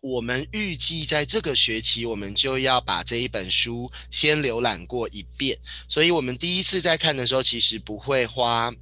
[0.00, 8.72] 我们预计在这个学期，我们就要把这一本书先浏览过一遍，所以我们第一次在看的时候，其实不会花。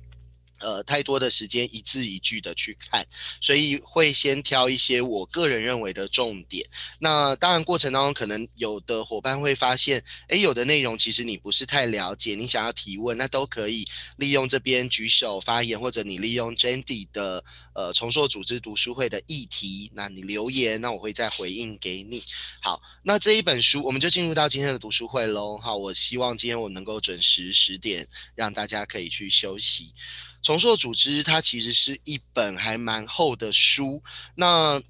[0.60, 3.06] 呃，太多的时间一字一句的去看，
[3.40, 6.66] 所以会先挑一些我个人认为的重点。
[6.98, 17.44] 那当然过程当中，可能有的伙伴会发现，诶，有的内容其实你不是太了解，你想要提问，那都可以利用这边举手发言，或者你利用 Jandy 的
[17.78, 22.24] 呃重塑组织读书会的议题，那你留言，那我会再回应给你。
[22.60, 25.56] 好，那这一本书我们就进入到今天的读书会喽。
[25.58, 29.94] 好，我希望今天我能够准时十点，让大家可以去休息。
[30.42, 34.02] 重塑组织，它其实是一本还蛮厚的书。
[34.34, 34.82] 那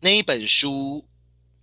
[0.00, 1.08] 那一本书，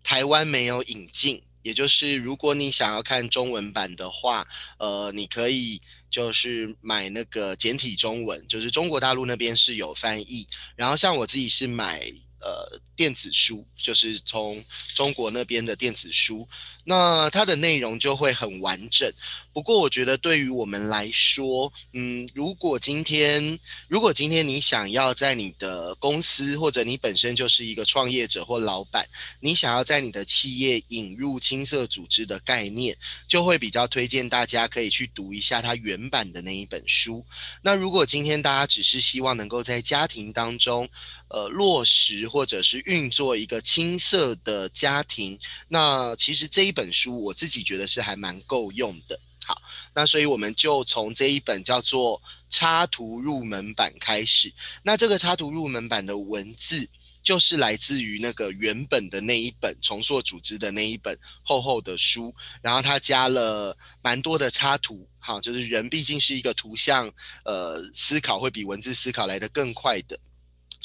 [0.01, 4.47] 台湾没有引进，也就是如果你想要看中文版的话，
[4.79, 5.79] 呃，你可以
[6.15, 10.47] 就是买那个简体中文，就是中国大陆那边是有翻译。
[10.77, 12.09] 然后像我自己是买。
[12.45, 14.63] 呃，电子书就是从
[14.93, 16.47] 中国那边的电子书，
[16.83, 19.11] 那它的内容就会很完整。
[19.51, 29.07] 不过，我觉得对于我们来说，嗯，如果今天如果今天你想要在你的公司，或者你本身就是一个创业者或老板，
[29.39, 32.95] 你想要在你的企业引入青色组织的概念，
[33.27, 37.25] 就会比较推荐大家可以去读一下它原版的那一本书。
[37.63, 40.87] 那如果今天大家只是希望能够在家庭当中，
[41.35, 49.19] 呃，落实或者是运作一个青涩的家庭，那其实这一本书我自己觉得是还蛮够用的。
[49.45, 49.61] 好，
[49.93, 54.49] 那所以我们就从这一本叫做插图入门版开始。
[54.81, 56.87] 那这个插图入门版的文字
[57.21, 65.05] 就是来自于那个原本的那一本重塑组织的那一本厚厚的书，然后它加了蛮多的插图。
[65.19, 67.11] 好，就是人毕竟是一个图像，
[67.43, 70.17] 呃，思考会比文字思考来得更快的。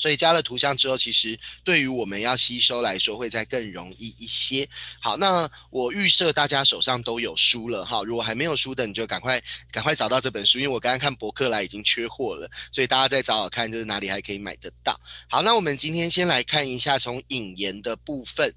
[0.01, 4.67] 所以加了图像之后，其实对于我们要吸收来说，会再更容易一些。
[4.99, 14.99] 好，那我预设大家手上都有书了哈，如果还没有书的，你就赶快赶快找到这本书，因为我刚刚看博客来已经缺货了，所以大家再找找看，就是哪里还可以买得到。
[15.29, 18.51] 好，那我们今天先来看一下从引言的部分，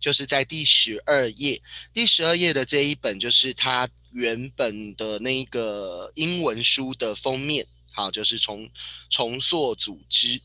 [0.00, 1.60] 就是在第十二页，
[1.92, 8.66] 第十二页的这一本就是它原本的那个英文书的封面，好，就是重
[9.10, 10.40] 重塑组织。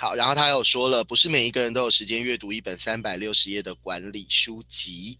[0.00, 5.18] 好，然后他又说了，不是每一个人都有时间阅读一本三百六十页的管理书籍。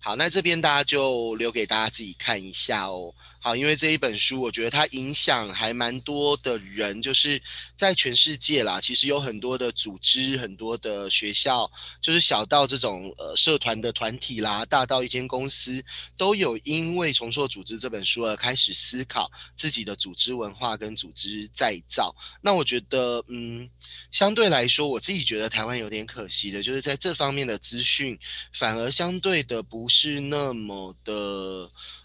[0.00, 3.12] 好，那这边大家就留给大家自己看一下哦。
[3.40, 7.40] 好，因为这一本书，我觉得它影响还蛮多的人，就是
[7.76, 8.80] 在全世界啦。
[8.80, 11.70] 其实有很多的组织、很多的学校，
[12.00, 15.82] 就是小到这种呃社团的团体啦，大到一间公司，
[16.16, 22.14] 都有因为《重塑组织》这本书而开始思考自己的组织文化跟组织再造。
[22.40, 23.68] 那我觉得，嗯，
[24.10, 28.18] 相对来说，我自己觉得台湾有点可惜的，就是在这方面的资讯，
[28.52, 29.87] 反而相对的不。
[29.88, 31.12] 是那么的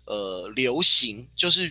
[0.06, 1.68] 呃流行，就是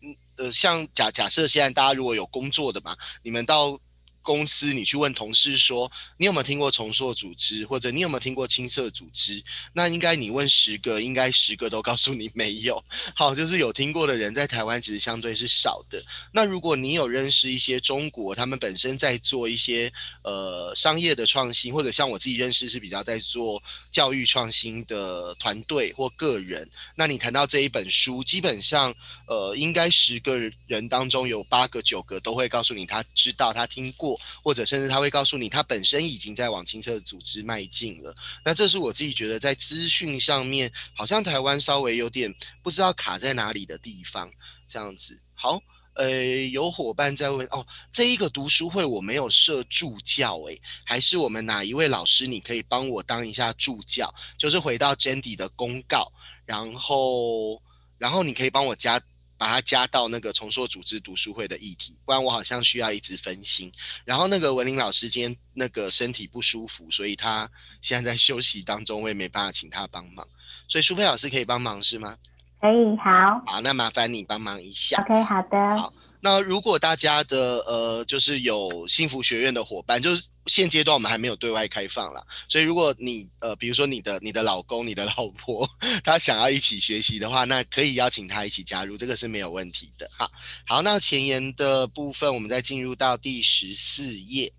[0.00, 3.78] 嗯呃像假假设现在大家如果有工作的嘛，你们到。
[4.22, 9.42] 公司，你去问同事说，你有没有听过重塑组织，或者你有没有听过青色组织？
[9.72, 12.82] 那应该你问十个，应该十个都告诉你没有。
[13.14, 16.02] 好，就是有听过的人在台湾其实相对是少的。
[16.32, 19.92] 那如果你有认识一些中国，他们本身在做一些
[20.22, 28.94] 呃商业的创新，或者像我自己认识是比较在做教育创新的团队或个人，那你谈到这一本书，基本上
[29.26, 34.09] 呃应该十个人当中有八个九个都会告诉你他知道他听过。
[34.42, 38.14] 或者甚至他会告诉你，他本身已经在往青色组织迈进了。
[38.44, 44.30] 那这是我自己觉得在资讯上面，好像台湾稍微有点不知道卡在哪里的地方。
[44.68, 45.60] 这样子，好，
[45.94, 46.08] 呃，
[46.50, 54.08] 有伙伴在问哦，这一个读书会我没有设助教，诶，还是我们哪一位老师，你可以帮我当一下助教？
[54.38, 56.12] 就是回到 Jandy 的公告，
[56.46, 57.60] 然后，
[57.98, 59.00] 然后你可以帮我加。
[59.40, 63.72] 把它加到那个重塑组织读书会的议题，不然我好像需要一直分心。
[64.04, 70.28] 然后那个文林老师今天那个身体不舒服，所以他现在在休息当中，我也没办法请他帮忙。
[70.68, 72.18] 所以苏菲老师可以帮忙是吗？
[72.60, 73.42] 可以，好。
[73.46, 75.00] 好，那麻烦你帮忙一下。
[75.00, 75.78] OK，好的。
[75.78, 75.90] 好。
[76.20, 85.68] 那如果大家的呃，就是有幸福学院的伙伴，就是现阶段我们还没有对外开放啦，所以如果你呃，比如说你的你的老公、你的老婆，
[86.04, 90.30] 他想要一起学习的话，那可以邀请他一起加入，这个是没有问题的哈。
[90.66, 94.52] 好，那前言的部分，我们再进入到第十四页。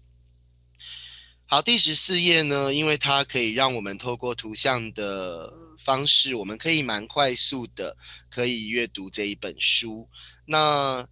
[1.46, 7.96] 好，第十四页呢，因为它可以让我们透过图像的方式，我们可以蛮快速的
[8.30, 10.08] 可以阅读这一本书。
[10.46, 11.06] 那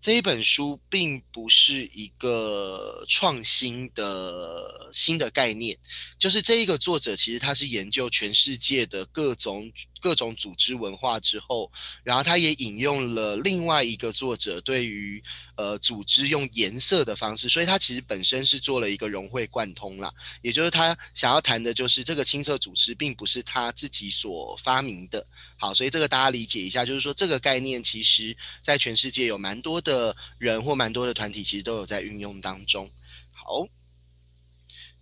[0.00, 5.76] 这一本书并不是一个创新的新的概念，
[6.18, 11.70] 就是这一个作者其实他是研究全世界的各种各种组织文化之后，
[12.04, 15.22] 然后他也引用了另外一个作者对于
[15.56, 29.88] 呃组织用颜色的方式，所以他其实本身是做了一个融会贯通啦，也就是他想要谈的就是这个青色组织并不是他自己所发明的，好，所以这个大家理解一下，就是说这个概念其实在全世界有蛮多的。
[29.88, 32.90] 的人或蛮多的团体，其实都有在运用当中。
[33.32, 33.66] 好，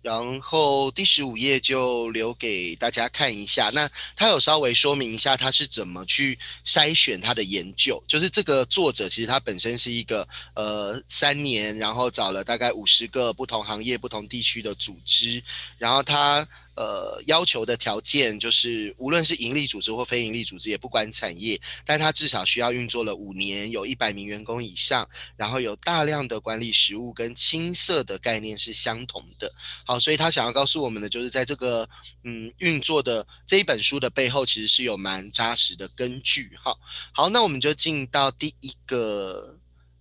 [0.07, 3.69] 然后第十五页就留给大家看一下。
[3.73, 15.43] 那他有稍微说明一下他是怎么去筛选他的研究，就是这个作者其实他本身是一个呃三年，然后找了大概五十个不同行业、不同地区的组织，
[15.77, 16.47] 然后他。
[16.77, 29.51] 呃，要求的条件就是，无论是盈利组织或非盈利组织，也不管产业，但它至少需要运作了五年，有一百名员工以上，然后有大量的管理实务跟青色的概念是相同的。
[29.87, 31.89] 好，所以他想要告诉我们的，就是在这个
[32.23, 36.51] 嗯运作的这一本书的背后，其实是有蛮扎实的根据。
[36.63, 36.77] 哈，
[37.11, 39.56] 好，那我们就进到第一个。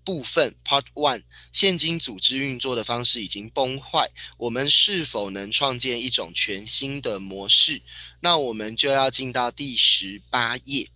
[0.06, 4.08] 部分 Part One，现金组织运作的方式已经崩坏，
[4.38, 7.82] 我们是否能创建一种全新的模式？
[8.20, 10.88] 那我们就要进到第十八页。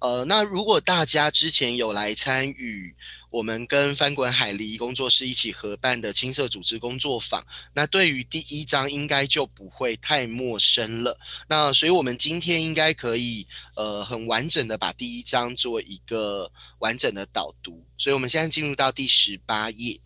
[0.00, 2.94] 呃，那如果大家之前有来参与
[3.34, 11.18] 我们跟翻滚海狸工作室一起合办的青色组织工作坊，那对于第一章应该就不会太陌生了。
[11.48, 13.44] 那所以我们今天应该可以
[13.74, 16.48] 呃很完整的把第一章做一个
[16.78, 17.84] 完整的导读。
[17.98, 20.00] 所以我们现在进入到第十八页。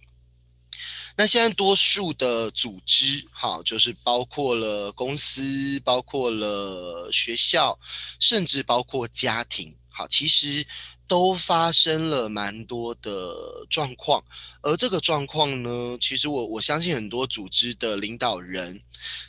[1.14, 7.78] 那现在多数的组织，好，就是包括了公司，包括了学校，
[8.18, 9.74] 甚至包括家庭。
[9.90, 10.64] 好，其实
[11.08, 14.22] 都发生了蛮多的状况，
[14.60, 18.80] 而这个状况呢，其实我我相信很多组织的领导人，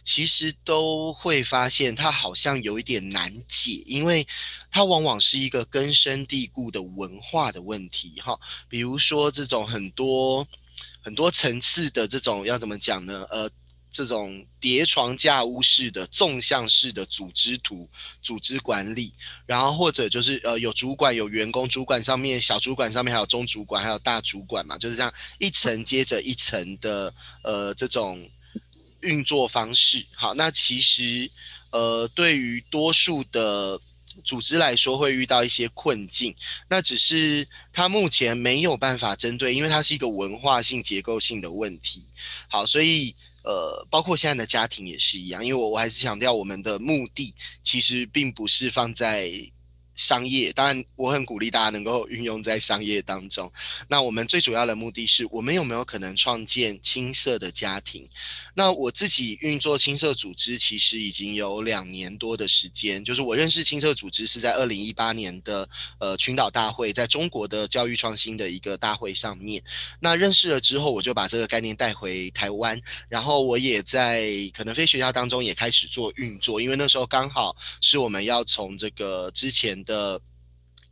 [0.04, 4.28] 其实都会发现它好像有一点难解，因为
[4.70, 8.38] 它往往是一个根深蒂固的文化的问题，哈，
[8.68, 10.46] 比如说这种很多
[11.02, 13.26] 很多层次的这种要怎么讲呢？
[13.32, 13.50] 呃。
[13.92, 17.90] 这种叠床架屋式的纵向式的组织图、
[18.22, 19.12] 组织管理，
[19.48, 27.14] 然后或者就是呃有主管、有员工，主管上面小主管上面还有中主管，还有大主管嘛，就是这样一层接着一层的
[27.44, 28.30] 呃这种
[29.02, 30.06] 运作方式。
[30.16, 31.30] 好，那其实
[31.72, 33.82] 呃对于多数的
[34.24, 36.36] 组织来说会遇到一些困境，
[36.70, 42.06] 那只是它目前没有办法针对，因为它是一个文化性结构性的问题。
[42.48, 43.16] 好，所以。
[43.44, 47.34] 呃，包括现在的家庭也是一样，因为我我还是强调，我们的目的
[47.64, 49.32] 其实并不是放在。
[50.00, 53.52] 商业当然，我很鼓励大家能够运用在商业当中。
[53.90, 58.08] 那我们最主要的目的是我们有没有可能创建青色的家庭？
[58.54, 63.04] 那我自己运作青色组织其实已经有两年多的时间。
[63.04, 65.68] 就是我认识青色组织是在二零一八年的
[66.00, 69.62] 呃群岛大会，在中国的教育创新的一个大会上面。
[70.00, 79.84] 那认识了之后，我就把这个概念带回台湾，然后我也在可能非学校当中也开始做运作，因为那时候刚好是我们要从这个之前。
[79.90, 80.22] 的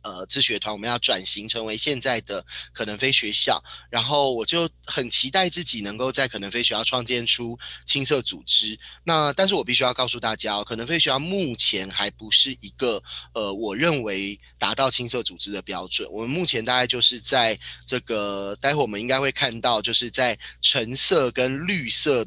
[0.02, 8.76] 呃自学团，我们要转型成为现在的可能非学校，然后我就很期待自己能够在可能非学校创建出青色组织。
[9.04, 13.00] 那但是我必须要告诉大家，可能非学校目前还不是一个
[13.34, 16.08] 呃我认为达到青色组织的标准。
[16.10, 22.26] 我们目前大概就是在这个，待会我们应该会看到，就是在橙色跟绿色。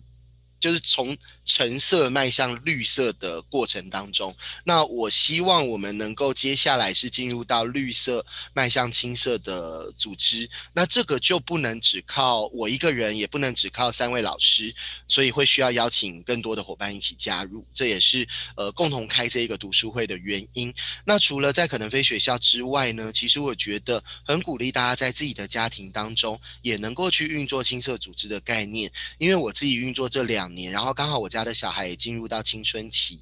[0.61, 1.17] 就是从
[1.53, 14.73] 橙色迈向绿色的过程当中，那我希望我们能够接下来是进入到绿色迈向青色的组织，那这个就不能只靠我一个人，也不能只靠三位老师，
[15.09, 20.73] 所以会需要邀请更多的伙伴一起加入，这也是呃共同开这一个读书会的原因。
[21.03, 30.51] 那除了在可能非学校之外呢，其实我觉得很鼓励大家在自己的家庭当中也能够去运作青色组织的概念，因为我自己运作这两。
[30.53, 33.19] 年，然后刚好我家他的小孩也进入到青春期，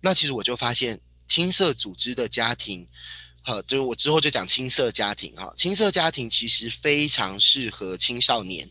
[0.00, 2.84] 那其实我就发现青色组织的家庭，
[3.42, 8.68] 好，就是我之后就讲青色家庭哈，青色家庭其实非常适合青少年，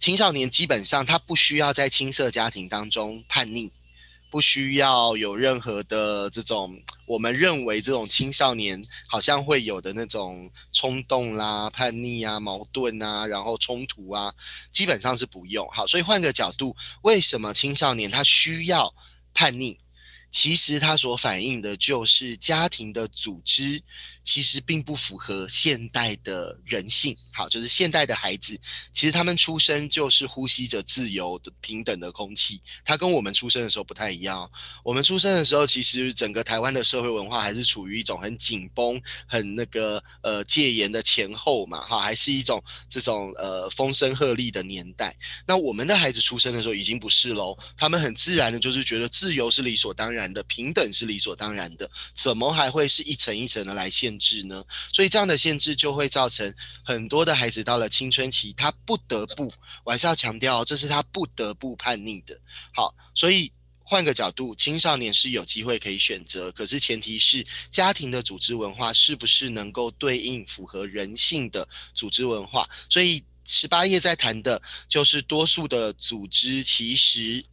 [0.00, 3.70] 青少年基本上他不需要在青色家庭当中叛逆。
[4.36, 14.30] 不需要有任何的这种，我们认为这种青少年好像会有的那种冲动啦、叛逆啊、矛盾啊，然后冲突啊，
[14.70, 15.66] 基本上是不用。
[15.72, 18.92] 好，所以换个角度，为什么青少年他需要
[19.32, 19.78] 叛逆？
[20.30, 23.82] 其实它所反映的就是家庭的组织，
[24.22, 27.16] 其实并不符合现代的人性。
[27.32, 28.58] 好，就是现代的孩子，
[28.92, 32.60] 其实他们出生就是呼吸着自由的、平等的空气。
[32.84, 34.50] 他跟我们出生的时候不太一样。
[34.84, 45.16] 我们出生的时候，其实整个台湾的社会文化还是处于一种很紧绷、很那个呃戒严的前后嘛，哈，还是一种这种呃风声鹤唳的年代。
[45.46, 50.15] 那我们的孩子出生的时候已经不是喽，他们很自然的就是觉得自由是理所当然。
[50.16, 54.64] 然的平等是理所当然的，怎么还会是一层一层的来限制呢？
[54.90, 59.52] 所以这样的限制就会造成很多的孩子到了青春期，他不得不，
[59.84, 62.40] 我还是要强调，这是他不得不叛逆的。
[62.74, 72.66] 好，所以换个角度，青少年是有机会可以选择，可是前提是家庭的组织文化是不是能够对应符合人性的组织文化？
[72.88, 77.44] 所以十八页在谈的就是多数的组织其实。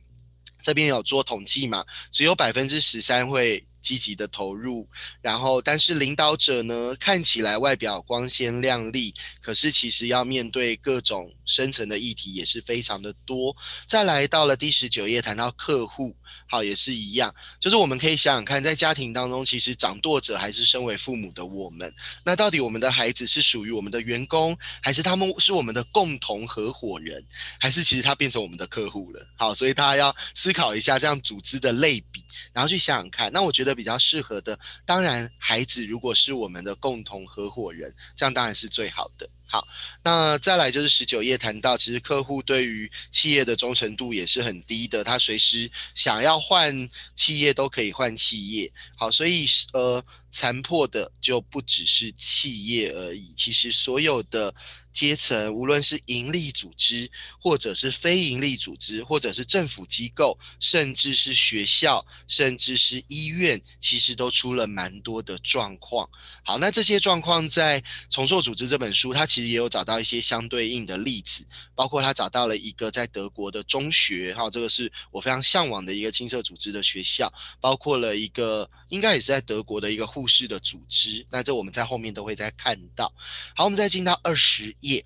[0.63, 1.86] 这边有做统计嘛？
[2.10, 4.88] 只有百分之十三会积极的投入，
[5.22, 13.56] 然后但是领导者呢，看起来外表光鲜亮丽，可是其实要面对各种深层的议题也是非常的多。
[13.86, 16.16] 再来到了第十九页，谈到客户。
[16.50, 21.92] 好，也是一样，就是我们可以想想看，在家庭当中，其实掌舵者还是身为父母的我们。
[22.24, 27.24] 那到底我们的孩子是属于我们的员工，还是他们是我们的共同合伙人，
[27.60, 29.28] 还是其实他变成我们的客户了？
[29.36, 33.32] 好，所以大家要思考一下这样组织的类比，然后去想想看。
[33.32, 39.30] 那我觉得比较适合的，当然孩子如果是我们的共同合伙人，这样当然是最好的。
[39.46, 39.68] 好，
[40.03, 48.72] 那再来就是十九页谈到，其实客户对于企业的忠诚度也是很低的，他随时想要换企业都可以换企业。
[48.98, 54.53] 好，所以呃，残破的就不只是企业而已，其实所有的。
[54.93, 57.09] 阶层，无论是盈利组织，
[57.39, 66.07] 或者是非盈利组织，或者是政府机构，甚至是学校，甚至是医院，其实都出了蛮多的状况。
[66.45, 83.12] 好，那这些状况在《重塑组织》这本书，它其实也有找到一些相对应的例子，包括他找到了一个在德国的中学，哈，这个是我非常向往的一个青色组织的学校，包括了一个应该也是在德国的一个护士的组织，那这我们在后面都会再看到。
[83.55, 84.75] 好，我们再进到二十。
[84.81, 85.03] 页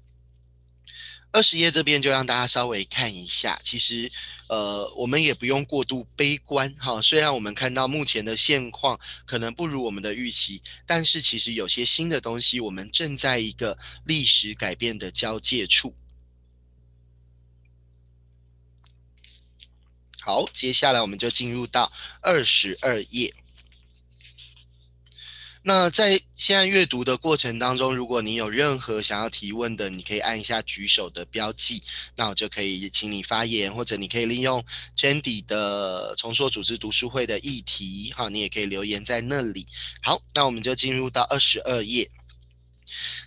[1.32, 4.12] 二十页这边就让大家稍微看一下，其实
[4.48, 7.02] 呃我们也不用过度悲观哈。
[7.02, 15.96] 虽然我们看到目前的现况可能不如我们的预期，但是其实有些新的东西，我们正在一个历史改变的交界处。
[20.22, 21.92] 好，接下来我们就进入到
[22.22, 23.34] 二十二页。
[25.68, 31.84] 那在现在阅读的过程当中，如果你有任何想要提问的，你可以按一下举手的标记，
[32.16, 34.64] 那我就可以请你发言，或者你可以利用
[34.96, 39.68] Jandy 的重塑组织读书会的议题，哈，你也可以留言在那里。
[40.02, 42.10] 好，那我们就进入到二十二页。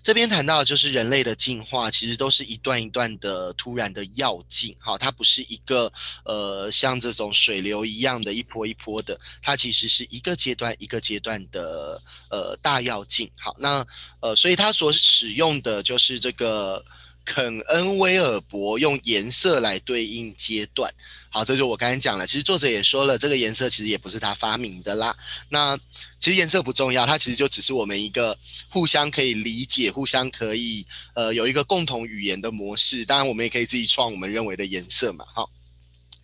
[0.02, 5.92] 这边谈到就是人类的进化，其实都是一段一段的突然的要进，好，它不是一个
[6.24, 13.86] 呃像这种水流一样的一波一波的，它其实是一个阶段一个阶段的呃大要进，好，那
[14.20, 16.84] 呃所以它所使用的就是这个。
[17.32, 20.92] 肯恩威尔伯用颜色来对应阶段，
[21.28, 22.26] 好，这就我刚才讲了。
[22.26, 25.16] 其实作者也说了，这个颜色其实也不是他发明的啦。
[25.48, 25.78] 那
[26.18, 28.36] 其实颜色不重要，它其实就只是我们一个
[28.68, 30.84] 互相可以理解、互相可以
[31.14, 33.04] 呃有一个共同语言的模式。
[33.04, 35.24] 当然，我们也可以自己创我们认为的颜色嘛。
[35.32, 35.48] 好，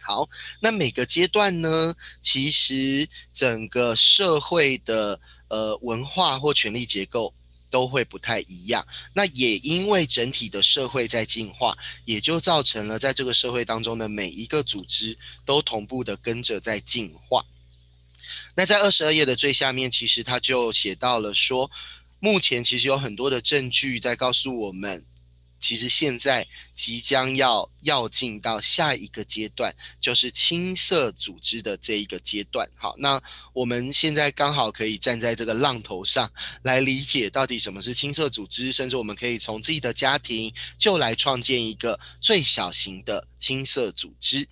[0.03, 7.33] 好，那每个阶段呢，其实整个社会的呃文化或权力结构。
[7.71, 17.45] 都会不太一样，那也因为整体的社会在进化，也就造成了在这个社会当中的每一个组织都同步的跟着在进化。
[18.55, 21.71] 那在二十二页的最下面，其实他就写到了说，
[22.19, 25.05] 目前其实有很多的证据在告诉我们。
[25.59, 32.69] 其实现在即将要要进到下一个阶段，就是青色组织的这一个阶段。
[32.77, 33.21] 好，那
[33.53, 36.31] 我们现在刚好可以站在这个浪头上
[36.63, 44.47] 来理解到底什么是青色组织，甚至我们可以从自己的家庭就来创建一个最小型的青色组织。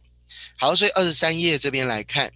[0.57, 2.33] 好，所以二十三页这边来看，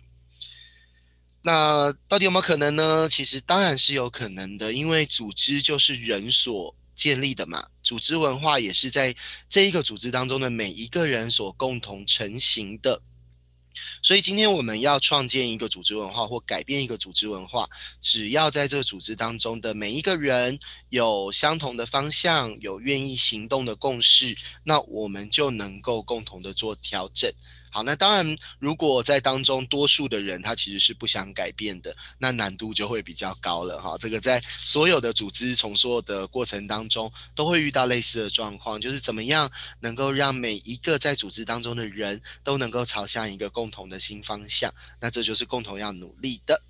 [1.42, 3.08] 那到底有没有可能呢？
[3.08, 6.74] 其实当然是有可能的，因为组织就是人所。
[6.98, 9.14] 建立的嘛，组织文化也是在
[9.48, 13.00] 这一个组织当中的每一个人所共同成型的。
[14.02, 17.68] 所以今天我们要创建一个组织文化或改变一个组织文化，
[18.00, 27.32] 只要在这个组织当中的每一个人有相同的方向，有愿意行动的共识，那我们就能够共同的做调整。
[27.78, 33.96] 好，那当然，如果在当中多数的人他其实是不想改变的，那难度就会比较高了哈。
[34.00, 46.60] 这个在所有的组织重塑的过程当中，都会遇到类似的状况，就是怎么样能够让每一个在组织当中的人都能够朝向一个共同的新方向，那这就是共同要努力的。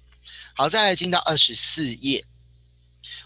[0.53, 2.23] 好，再来进到二十四页。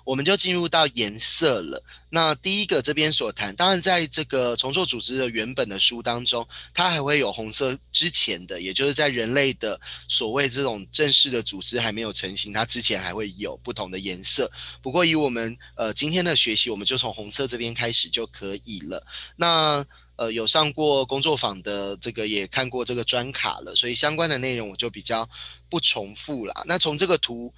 [0.04, 1.82] 我们就进入到颜色了。
[2.08, 14.50] 那第一个这边所谈，当然在这个重塑组织的原本的书当中，它还会有红色之前的，也就是在人类的所谓这种正式的组织还没有成型，它之前还会有不同的颜色。
[14.82, 19.02] 不过以我们呃今天的学习，我们就从红色这边开始就可以了。
[19.36, 19.84] 那
[20.16, 25.26] 呃有上过工作坊的这个也看过这个专卡了，所以相关的内容我就比较
[25.70, 26.62] 不重复了。
[26.66, 27.52] 那从这个图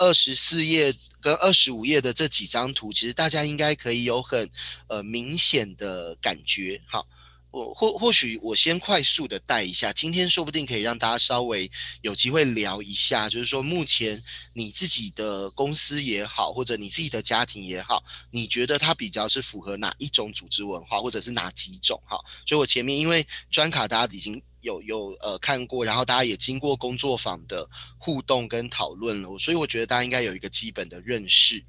[0.00, 0.92] 二十四页。
[1.22, 4.48] 跟二十五页的这几张图，其实大家应该可以有很
[4.86, 6.80] 呃明显的感觉。
[6.86, 7.06] 好，
[7.50, 11.70] 我或或许我先快速的带一下，今天说不定可以让大家稍微
[12.02, 22.00] 有机会聊一下，就是说目前你自己的公司也好，或者你自己的家庭也好，你觉得它比较是符合哪一种组织文化，或者是哪几种？
[22.06, 22.16] 哈，
[22.46, 24.40] 所以我前面因为专卡大家已经。
[24.62, 27.66] 有有呃看过，然后大家也经过工作坊的
[27.96, 31.64] 互动跟讨论了，所以我觉得大家应该有一个基本的认识。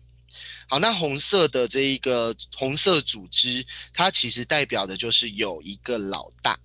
[0.67, 6.59] 好，那红色的这一个红色组织，它其实代表的就是有一个老大。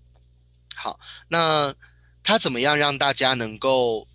[0.74, 1.74] 好，那
[2.22, 4.06] 它怎么样让大家能够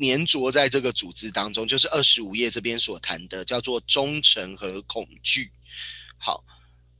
[0.00, 1.66] 粘着在这个组织当中？
[1.66, 5.50] 就是二十五页这边所谈的，叫做忠诚和恐惧。
[6.18, 6.44] 好，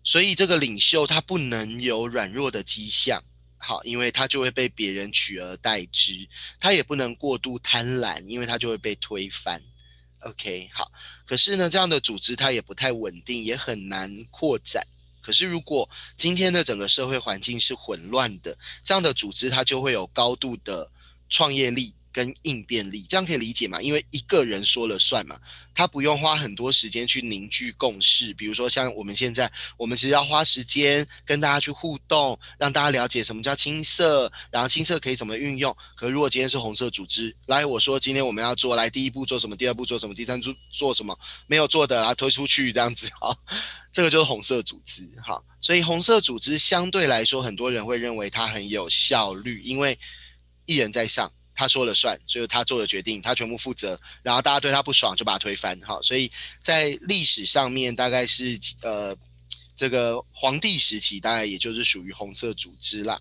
[0.04, 3.22] 所以这个领袖他不能有软弱的迹象。
[3.60, 6.28] 好，因为他就会被别人取而代之，
[6.60, 9.60] 他也不能过度贪婪，因为他就会被推翻。
[10.20, 10.90] OK，好，
[11.26, 14.86] 可是呢，这样的组织它也不太稳定，也很难扩展。
[15.20, 20.90] 可是如果今天的整个社会环境是混乱的，这样的组织它就会有高度的
[21.28, 21.94] 创业力。
[22.12, 23.80] 跟应变力，这样可以理解吗？
[23.80, 25.38] 因为一个人说了算嘛，
[25.74, 28.34] 他不用花很多时间去凝聚共识。
[28.34, 35.76] 比如说像我们现在，我们其实要花时间跟大家去互动，让大家了解什么叫青色，然后青色可以怎么运用。
[35.94, 43.36] 可如果今天是红色组织，来我说今天我们要做，来第一步做什么，第二步做什么，第三步做什么，没有做的啊推出去这样子啊，
[43.92, 45.40] 这个就是红色组织哈。
[45.60, 49.98] 所以红色组织相对来说，很多人会认为它很有效率，因为
[50.66, 51.30] 一人在上。
[51.58, 54.00] 他说了算，就是他做的决定，他全部负责。
[54.22, 55.76] 然后大家对他不爽，就把他推翻。
[55.82, 56.30] 好，所以
[56.62, 59.16] 在历史上面，大概是呃
[59.76, 63.20] 这个皇帝时期，大概也就是属于红色组织啦。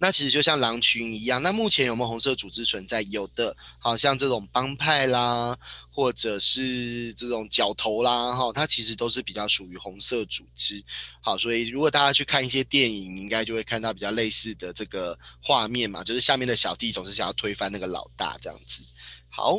[0.00, 1.42] 那其实就像狼群一样。
[1.42, 3.02] 那目前有没有红色组织存在？
[3.02, 5.56] 有的，好像这种帮派啦，
[5.90, 10.82] 或者是这种角头啦，哈，它其实都是比较属于红色组织。
[11.20, 18.82] 好，所以如果大家去看一些电影，应该就会看到比较类似的这个画面嘛，就是下面的小弟总是想要推翻那个老大这样子。
[19.28, 19.58] 好。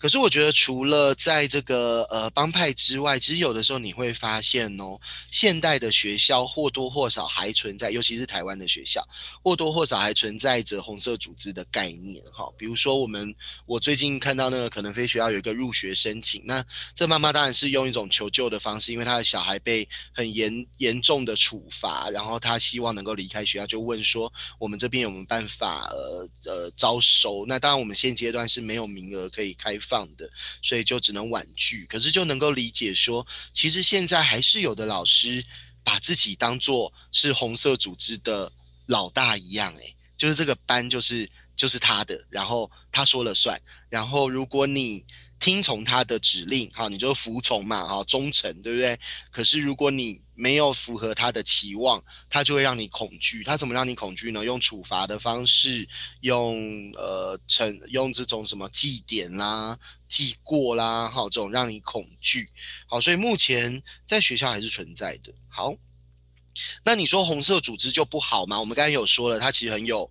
[0.00, 4.98] 可是我觉得，除了在这个呃帮派之外，其实有的时候你会发现哦，
[5.30, 9.06] 现代的学校或多或少还存在，尤其是台湾的学校，
[9.44, 12.50] 或多或少还存在着红色组织的概念哈。
[12.56, 13.34] 比如说，我们
[13.66, 27.44] 我最近看到那个可能非学校有一个入学申请，那这妈妈当然是用一种求救的方式，因为她的小孩被很严严重的处罚，然后她希望能够离开学校，就问说我们这边有没有办法呃呃招收？
[27.46, 29.78] 那当然我们现阶段是没有名额可以开。
[29.90, 30.30] 放的，
[30.62, 31.84] 所以就只能婉拒。
[31.86, 35.44] 可是就能够理解说，其实现在还是有的老师
[35.82, 38.50] 把自己当做是红色组织的
[38.86, 43.60] 老大一样，诶，就是这个班就是就是他的，然后他说了算。
[43.88, 45.04] 然后如果你
[45.40, 48.98] 听从他的指令，哈，你就服从嘛，哈，忠诚，对不对？
[49.30, 53.44] 可是如果你没有符合他的期望，他就会让你恐惧。
[53.44, 54.42] 他怎么让你恐惧呢？
[54.42, 55.86] 用处罚的方式，
[56.22, 62.48] 用呃惩，用这种什么记点啦、记过啦，哈，这种让你恐惧。
[62.86, 65.30] 好，所以目前在学校还是存在的。
[65.50, 65.74] 好，
[66.84, 68.58] 那你说红色组织就不好吗？
[68.58, 70.10] 我们刚才有说了，它其实很有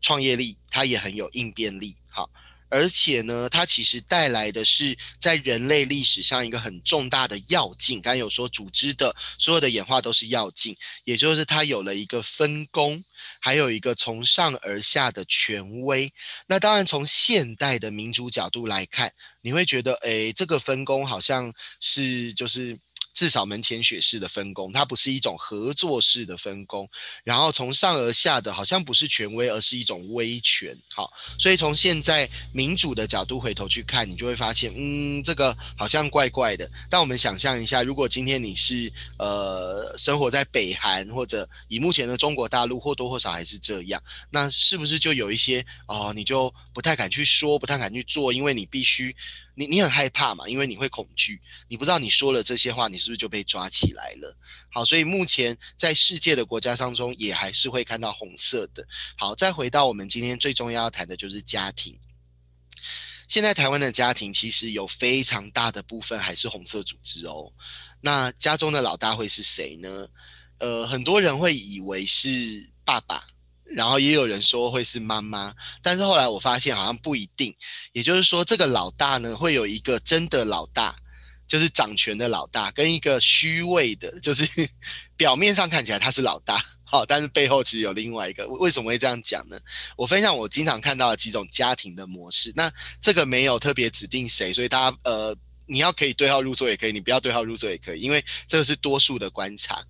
[0.00, 1.96] 创业力，它也很有应变力。
[2.08, 2.30] 好。
[2.68, 8.00] 而且呢，它其实带来的是在人类历史上一个很重大的要进。
[8.00, 13.02] 刚刚有说，组织的所有的演化都是要进，也就是它有了一个分工，
[13.40, 16.12] 还有一个从上而下的权威。
[16.46, 22.78] 那当然，从现代的民主角度来看，你会觉得，哎，这个分工好像是就是
[23.14, 26.86] 至少门前雪式的分工，它不是一种合作式的分工，
[27.22, 30.76] 然后从上而下的好像不是权威，而是一种威权。
[30.92, 36.68] 好，所以从现在民主的角度回头去看，你就会发现，嗯，这个好像怪怪的。
[36.90, 49.14] 但我们想象一下，如果今天你是呃生活在北韩，或者以目前的中国大陆或多或少还是这样，那是不是就有一些哦，你就不太敢去说，不太敢去做，因为你必须。
[49.54, 50.48] 你你很害怕嘛？
[50.48, 54.36] 因为你会恐惧，你不知道你说了这些话，你是不是就被抓起来了？
[54.70, 58.86] 好，所以目前在世界的国家当中，也还是会看到红色的。
[59.16, 61.98] 好，再回到我们今天最重要要谈的就是家庭。
[63.26, 67.50] 现在台湾的家庭其实有非常大的部分还是红色组织哦。
[68.00, 70.08] 那家中的老大会是谁呢？
[70.58, 73.26] 呃，很多人会以为是爸爸。
[73.64, 77.54] 然后也有人说会是妈妈，但是后来我发现好像不一定。
[77.92, 80.94] 也就是说，这个老大呢，会有一个真的老大，
[81.48, 84.46] 就是掌权的老大，跟一个虚位的，就是
[85.16, 88.46] 表面上看起来他是老大，好，但是背后其实有另外一个。
[88.46, 89.58] 为什么会这样讲呢？
[89.96, 92.52] 我分享我经常看到的几种家庭的模式。
[92.54, 99.84] 那这个没有特别指定谁，所以大家呃，你要可以对号入座也可以，你不要对号入座也可以，因为这个是多数的观察。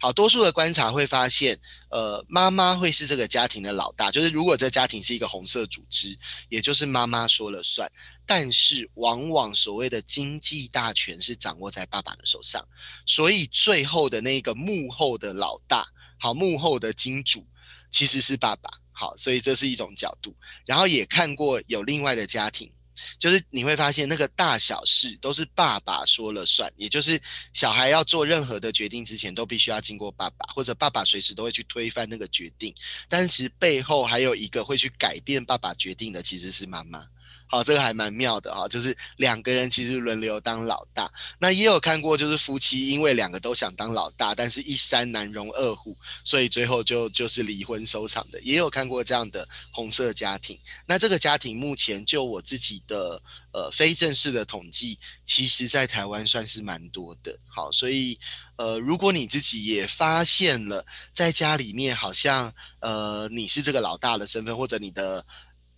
[0.00, 1.58] 好多数的观察会发现，
[1.90, 6.16] 呃，妈妈会是这个家庭的老大，就是如果这家庭是一个红色组织，
[6.48, 7.90] 也就是妈妈说了算。
[8.26, 12.66] 但是往往所谓的经济大权是掌握在爸爸的手上，
[13.04, 15.86] 所以最后的那个幕后的老大，
[16.18, 17.46] 好，幕后的金主
[17.90, 18.70] 其实是爸爸。
[18.92, 20.34] 好，所以这是一种角度。
[20.64, 22.70] 然后也看过有另外的家庭。
[23.18, 27.20] 就是你会发现，那个大小事都是爸爸说了算，也就是
[27.52, 32.74] 小孩要做任何的决定之前，都必须要经过爸爸，或者爸爸随时都会去推翻那个决定。
[33.08, 37.06] 但是其实背后还有一个会去改变爸爸决定的，其实是妈妈。
[37.46, 41.08] 好，这个还蛮妙的哈，就是两个人其实轮流当老大。
[41.38, 48.40] 那也有看过，就是夫妻因为两个都想当老大，但是一山难容二虎，所以最后就就是离婚收场的。
[48.40, 50.58] 也有看过这样的红色家庭。
[50.84, 57.38] 那这个家庭目前就我自己的呃非正式的统计，其实在台湾算是蛮多的。
[57.46, 58.18] 好，所以
[58.56, 65.24] 呃如果你自己也发现了在家里面好像呃你是这个老大的身份，或者你的。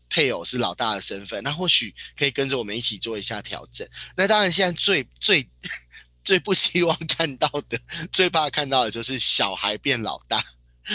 [0.09, 3.87] 配偶是老大的身份，那或许可以跟着我们一起做一下调整。
[4.16, 5.49] 那当然，现在最最
[6.25, 7.79] 最不希望看到的、
[8.12, 10.45] 最怕看到的就是小孩变老大。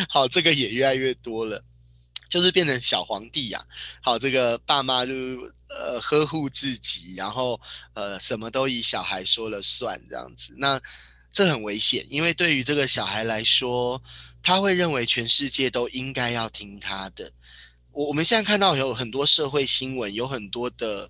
[0.09, 1.63] 好，这个也越来越多了，
[2.29, 3.65] 就是变成小皇帝呀。
[4.01, 5.13] 好，这个爸妈就
[5.67, 7.59] 呃呵护自己，然后
[7.93, 10.53] 呃什么都以小孩说了算这样子。
[10.57, 10.81] 那
[11.33, 14.01] 这很危险，因为对于这个小孩来说，
[14.43, 17.31] 他会认为全世界都应该要听他的。
[17.91, 21.09] 我我们现在看到有很多社会新闻，有很多的，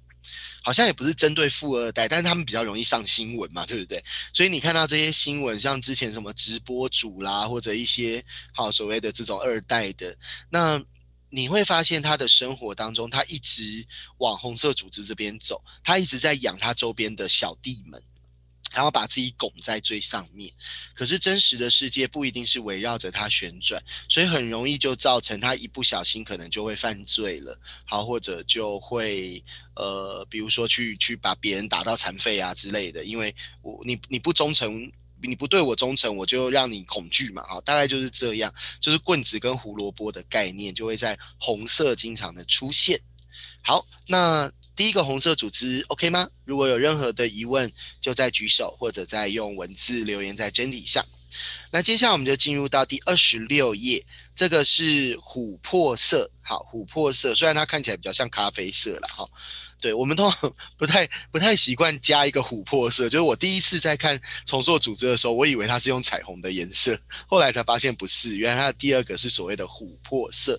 [0.64, 4.04] 好像也不是针对富二代，但是他们比较容易上新闻嘛，对不对？
[4.34, 10.18] 所以你看到这些新闻，像之前什么直播主啦，或者一些好所谓的这种二代的，
[10.50, 10.84] 那
[11.30, 13.86] 你会发现他的生活当中，他一直
[14.18, 18.02] 往红色组织这边走，他一直在养他周边的小弟们。
[18.74, 20.52] 然后把自己拱在最上面，
[20.94, 29.44] 可是真实的世界不一定是围绕着他旋转，所以很容易就造成他一不小心可能就会犯罪了，好或者就会
[29.76, 43.00] 呃，比如说去去把别人打到残废啊之类的，因为我你你不忠诚，你不对我忠诚，我就让你恐惧嘛，好，大概就是这样，就是棍子跟胡萝卜的概念就会在红色经常的出现。
[43.64, 44.52] 好，那。
[44.82, 46.28] 第一个红色组织，OK 吗？
[46.44, 51.06] 如果有任何的疑问，就在举手或者在用文字留言在真理上。
[51.70, 56.28] 那接下来我们就进入到第二十六页，这个是琥珀色。
[56.42, 59.30] 好，琥珀色虽然它看起来比较像咖啡色了，哈。
[59.82, 70.58] 对我们通常 不太不太习惯加一个琥珀色，就是我第一次在看重塑组织的时候，我以为它是用彩虹的颜色，后来才发现不是，原来它的第二个是所谓的琥珀色。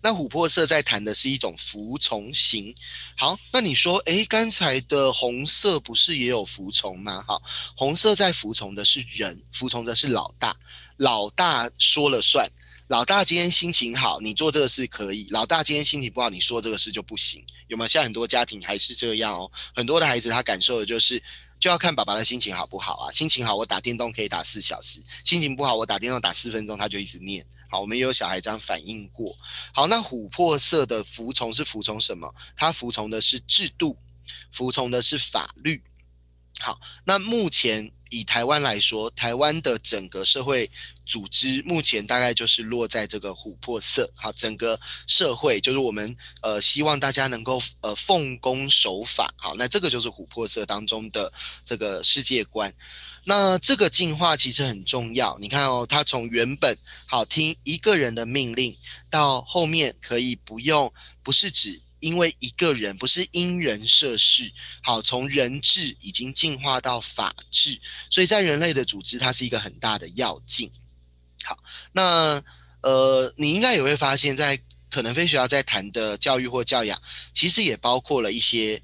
[0.00, 2.74] 那琥珀色在谈的是一种服从型。
[3.16, 7.24] 好，那你说，诶，刚才的红色不是也有服从吗？
[7.26, 7.42] 好，
[7.74, 10.54] 红色在服从的是人，服从的是老大，
[10.98, 12.46] 老大说了算。
[12.88, 17.86] 老大今天心情好，你做这个事可以；老大今天心情不好，你说这个事就不行，有没有？
[17.86, 19.50] 现在很多家庭还是这样哦。
[19.74, 21.22] 很多的孩子他感受的就是，
[21.60, 23.12] 就要看爸爸的心情好不好啊。
[23.12, 27.44] 心情好，我打电动可以打四小时；心情不好，我打电动打四分钟，他就一直念。
[27.70, 29.36] 好，我们也有小孩这样反应过。
[29.74, 32.34] 好，那琥珀色的服从是服从什么？
[32.56, 33.98] 他服从的是制度，
[34.50, 35.82] 服从的是法律。
[36.58, 40.70] 好，那目前以台湾来说，台湾的整个社会
[41.06, 44.10] 组织目前大概就是落在这个琥珀色。
[44.14, 49.32] 好，整个社会就是我们呃希望大家能够呃奉公守法。
[49.36, 51.32] 好，那这个就是琥珀色当中的
[51.64, 52.72] 这个世界观。
[53.24, 55.36] 那这个进化其实很重要。
[55.38, 58.74] 你看哦，它从原本好听一个人的命令，
[59.10, 60.92] 到后面可以不用，
[61.22, 61.80] 不是指。
[62.00, 67.80] 因为一个人不是因人设事，好，从人治已经进化到法治，
[68.10, 70.70] 所以在人类的组织，它是一个很大的要进。
[71.44, 71.58] 好，
[71.92, 72.42] 那
[72.82, 77.00] 呃，你应该也会发现，在可能非学校在谈的教育或教养，
[77.32, 78.82] 其实也包括了一些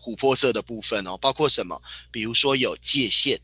[0.00, 1.80] 琥珀色的部分哦，包括什么？
[2.10, 3.40] 比如说有界限，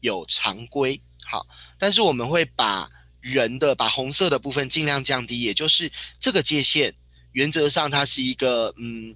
[0.00, 1.00] 有常规。
[1.24, 1.46] 好，
[1.78, 6.94] 但是我们会把人的把红色的部分尽量降低，也就是这个界限。
[7.32, 9.14] 原则上，它是一个嗯，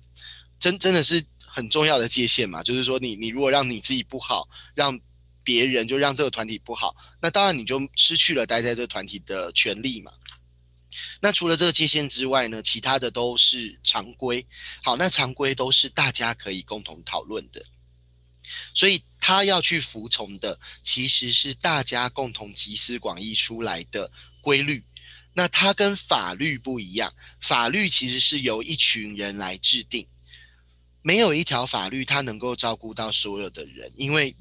[0.58, 2.62] 真真的是很重要的界限嘛。
[2.62, 4.98] 就是说，你你如果让你自己不好，让
[5.42, 10.12] 别人就让这个团体不好，那当然你就失去了待在这个团体的权利嘛。
[11.20, 14.46] 那除了这个界限之外呢，其他的都是常规。
[14.82, 17.62] 好，那常规都是大家可以共同讨论的，
[18.72, 24.82] 所以他要去服从的，其实是大家共同集思广益出来的规律。
[25.36, 30.06] 那它跟法律不一样，法律其实是由一群人来制定，
[31.02, 34.34] 没有一条法律它能够照顾到所有的人，因为。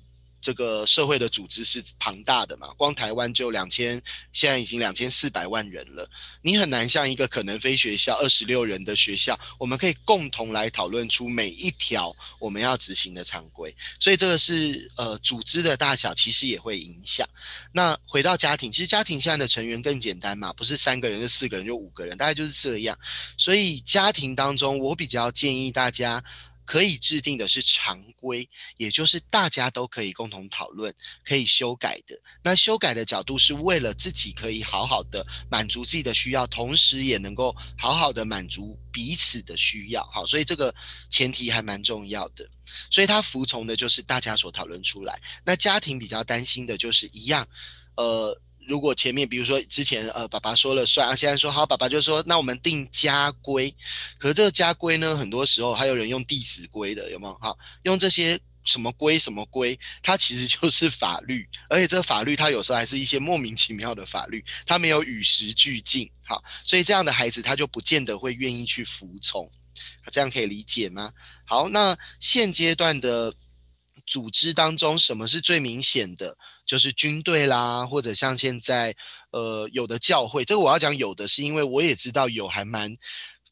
[0.45, 2.67] 这个社会的组织是庞大的嘛？
[2.77, 3.99] 光台湾就两千，
[4.31, 6.07] 现在已经两千四百万人了。
[6.43, 13.75] 你很难像一个可能非学校二十六人的学校，我们可以共同来讨论出每一条我们要执行的常规。
[13.99, 17.27] 所以这个是呃组织的大小其实也会影响。
[17.71, 22.95] 那回到家庭，其实家庭现在的成员更简单嘛，不是三个人就四个人就五个人，大概就是这样。
[23.35, 26.23] 所以家庭当中，我比较建议大家。
[26.65, 32.19] 可以制定的是常规，也就是大家都可以共同讨论、可以修改的。
[32.43, 40.03] 那修改的角度是为了自己可以好好的满足自己的需要，同时也能够好好的满足彼此的需要。
[40.11, 40.73] 好，所以这个
[41.09, 42.49] 前提还蛮重要的。
[42.89, 45.21] 所以他服从的就是大家所讨论出来。
[45.45, 47.47] 那家庭比较担心的就是一样，
[47.95, 48.41] 呃。
[48.67, 53.73] 如果前面比如说之前呃爸爸说了算啊，现在说好，爸爸就说那我们定家规。
[54.17, 57.37] 可是这个家规呢，很多时候还有人用弟子规的，有没有？
[57.41, 66.09] 好，用这些什么规什么规，它其实就是法律，而且这个法律它有时候还是一些莫名其妙的法律，它没有与时俱进。
[66.25, 69.49] 好，所以这样的孩子他就不见得会愿意去服从。
[70.11, 71.11] 这样可以理解吗？
[71.45, 73.33] 好，那现阶段的。
[74.07, 76.37] 组织当中，什么是最明显的？
[76.65, 78.95] 就是军队啦，或者像现在，
[79.31, 80.43] 呃，有的教会。
[80.43, 82.95] 这个我要讲有的，是因为我也知道有还蛮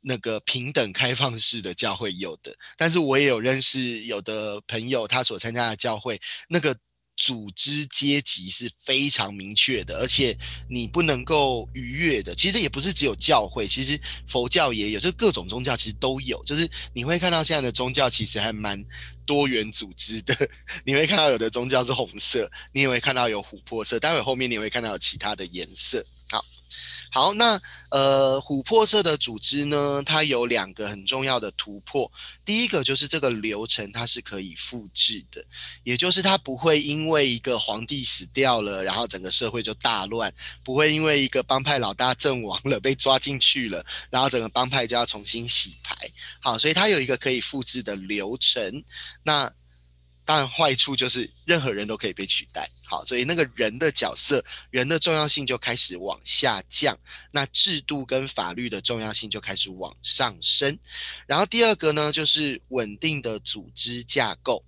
[0.02, 6.76] 那个平等开放式的教会有的，但是我也有认识有的朋友，他所参加的教会那个。
[7.16, 10.38] 组织阶级是非常明确的，而且
[10.70, 12.34] 你不能够逾越的。
[12.34, 16.44] 其实也不是只有教会，其实佛教也有，就各种宗教其实都有。
[16.44, 18.84] 就是你会看到现在的宗教其实还蛮
[19.26, 20.36] 多元组织的。
[20.86, 26.06] 你会看到有的宗教是红色，你也会看到有琥珀色，待会后面你会看到有其他的颜色。
[26.30, 26.44] 好。
[27.12, 32.12] 好，那呃，琥珀色的组织呢，它有两个很重要的突破。
[32.44, 35.46] 第一个就是这个流程它是可以复制的，
[35.84, 40.32] 也就是它不会因为一个皇帝死掉了，然后整个社会就大乱；
[40.64, 45.96] 不会因为一个帮派老大阵亡了，被抓进去了，然后整个帮派就要重新洗牌。
[46.40, 48.84] 好，所以它有一个可以复制的流程。
[49.22, 49.52] 那
[50.26, 52.70] 当然，坏处就是任何人都可以被取代。
[52.86, 56.98] 好，所以那个人的角色、人的重要性就开始往下降，
[57.32, 60.78] 那制度跟法律的重要性就开始往上升。
[61.26, 64.64] 然后第二个呢，就是稳定的组织架构。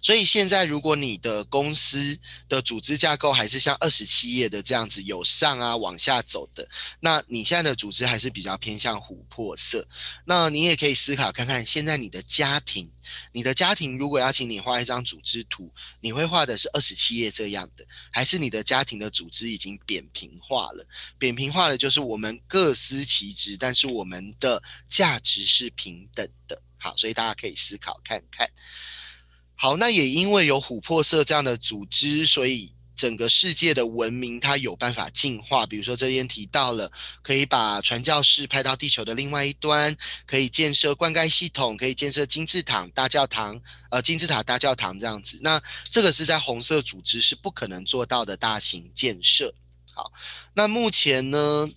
[0.00, 2.18] 所以现在，如果你的公司
[2.48, 6.68] 的组织架构还是像二十七页的这样子，有上啊往下走的，
[7.00, 9.86] 那你现在的组织还是比较偏向琥珀色。
[10.24, 12.90] 那你也可以思考看看，现在你的家庭，
[13.32, 20.86] 你的家庭如果要请你画一张组织图，你会画的是二十七页这样的，还是你的家庭的组织已经扁平化了？
[21.18, 26.60] 扁平化的就是我们各司其职，但是我们的价值是平等的。
[26.78, 28.50] 好，所以大家可以思考看看。
[29.62, 35.64] 好，那也因为有琥珀色这样的组织，所以整个世界的文明它有办法进化。
[35.64, 36.90] 比如说这边提到了，
[37.22, 39.96] 可以把传教士派到地球的另外一端，
[40.26, 43.60] 可以建设灌溉系统，可以建设金字塔大教堂，
[43.92, 45.38] 呃，金字塔大教堂这样子。
[45.40, 49.54] 那这个是在红色组织是不可能做到的大型建设。
[49.94, 50.12] 好，
[50.54, 51.70] 那目前呢，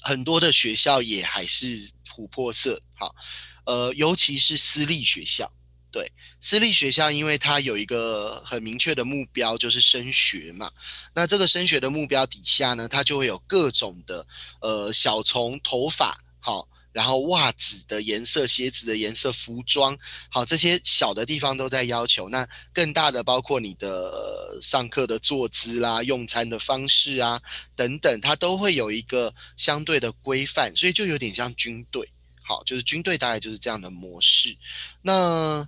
[0.00, 2.80] 很多的学校也还是琥珀色。
[2.94, 3.12] 好，
[3.66, 5.50] 呃，尤其是私立学校。
[5.94, 10.68] 对，私立学校因为它有一个很明确的目标，就是升学嘛。
[11.14, 14.26] 那这个升学的目标底下呢，它就会有各种的
[14.60, 16.68] 呃小虫头发好。
[16.92, 19.96] 然后袜子的颜色、鞋子的颜色、服装，
[20.30, 22.28] 好，这些小的地方都在要求。
[22.28, 27.40] 那更大的包括你的上课的坐姿啦、用餐的方式啊
[27.76, 32.08] 等等，它都会有一个相对的规范，所以就有点像军队。
[32.46, 34.56] 好，就是军队大概就是这样的模式。
[35.02, 35.66] 那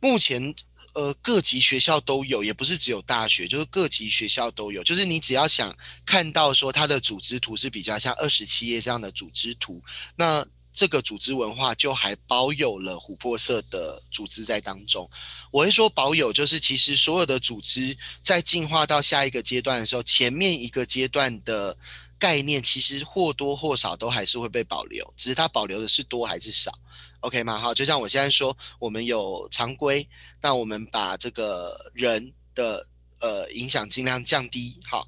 [0.00, 0.54] 目前。
[0.92, 4.82] 呃，各级学校都有，也不是只有大学，就是各级学校都有。
[4.82, 5.72] 就是你只要想
[6.04, 9.80] 看到说它的组织图是比较像二十七页这样的组织图，
[10.16, 15.08] 那这个组织文化就还保有了琥珀色的组织在当中。
[15.52, 21.76] 我会说保有，就是其实所有的组织在进化到下一个阶段的时候，前面一个阶段的
[22.18, 26.76] 概念其实或多或少都还是会被保留，只是它保留的是多还是少。
[27.20, 27.58] OK 吗？
[27.58, 30.08] 好，就像我现在说，我们有常规，
[30.40, 32.86] 那我们把这个人的
[33.20, 34.80] 呃影响尽量降低。
[34.88, 35.06] 好，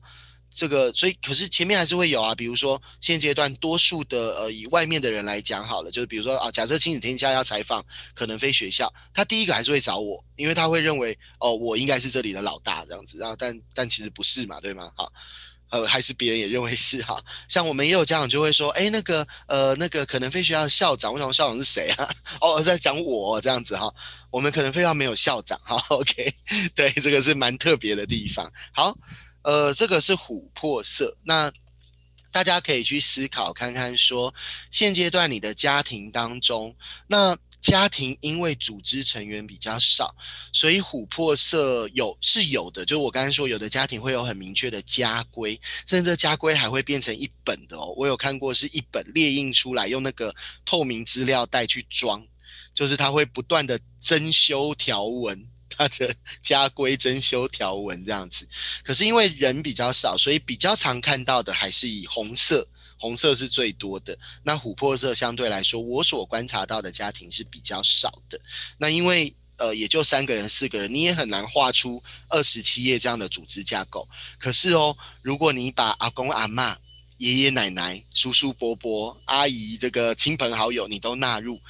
[0.51, 14.93] 这个所以可是前面还是会有啊，比如说现阶段多数的呃以外面的人来讲好了，就是比如说啊，假设亲子天下要采访可能非学校，他第一个还是会找我，因为他会认为哦我应该是这里的老大这样子，然后但但其实不是嘛，对吗？
[14.95, 15.13] 好。
[15.73, 22.15] 呃，还是别人也认为是哈，像我们也有家长就会说，哎，那个，呃，那个可能非学校的校长，我想校长是谁啊？
[22.43, 23.91] 哦，在讲我这样子哈，
[24.31, 26.35] 我们可能非校没有校长哈，OK，
[26.77, 28.53] 对，这个是蛮特别的地方。
[28.75, 28.95] 好，
[29.45, 31.51] 呃，这个是琥珀色，那
[32.31, 34.35] 大家可以去思考看看，说
[34.71, 37.35] 现阶段你的家庭当中，那。
[37.63, 40.13] 家庭因为组织成员比较少，
[40.53, 42.85] 所以琥珀色有是有的。
[42.85, 47.95] 就我刚才说，有的家庭会有很明确的家规，甚至家规还会变成一本的哦。
[47.97, 52.21] 我有看过是一本列印出来，用那个透明资料袋去装，
[52.75, 58.45] 就是它会不断的增修条文，它的 家规增修条文这样子。
[58.83, 62.67] 可是因为人比较少，所以比较常看到的还是以红色。
[63.03, 68.41] 红色是最多的，那琥珀色相对来说，我所观察到的家庭是比较少的。
[68.79, 74.09] 那因为呃，也就三个人、四个人，你也很难画出二十七页这样的组织架构。
[74.39, 76.79] 可是哦，如果你把阿公阿妈、
[77.19, 81.61] 爷爷奶奶、叔叔伯伯、阿姨这个亲朋好友你都纳入，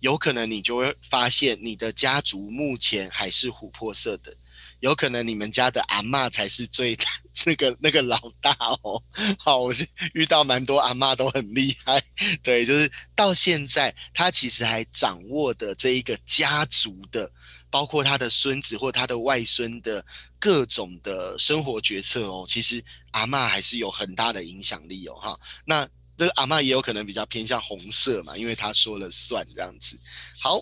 [0.00, 4.34] 有可能你就会发现你的家族目前还是琥珀色的。
[4.82, 6.98] 有可能你们家的阿妈才是最
[7.46, 8.50] 那个那个老大
[8.82, 9.00] 哦。
[9.38, 9.72] 好，我
[10.12, 12.02] 遇到蛮多阿妈都很厉害，
[12.42, 17.30] 对，就是到现在他其实还掌握的这一个家族的，
[17.70, 20.04] 包括他的孙子或他的外孙的
[20.40, 22.44] 各种的生活决策哦。
[22.48, 25.14] 其实阿妈还是有很大的影响力哦。
[25.14, 29.96] 哈，那这个阿妈也有可能比较偏向红色嘛，因为他说了算这样子。
[30.40, 30.60] 好。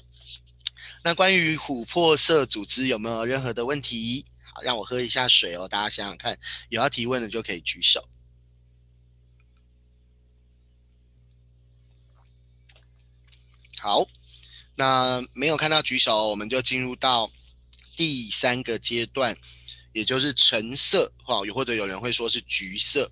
[1.03, 4.25] 那关于琥珀色组织有没有任何的问题？
[4.53, 5.67] 好，让我喝一下水哦。
[5.67, 8.07] 大家想想看，有要提问的就可以举手。
[13.79, 14.07] 好，
[14.75, 17.31] 那没有看到举手，我们就进入到
[17.97, 19.35] 第三个阶段，
[19.95, 23.11] 也就是橙色，哈，或者有人会说是橘色。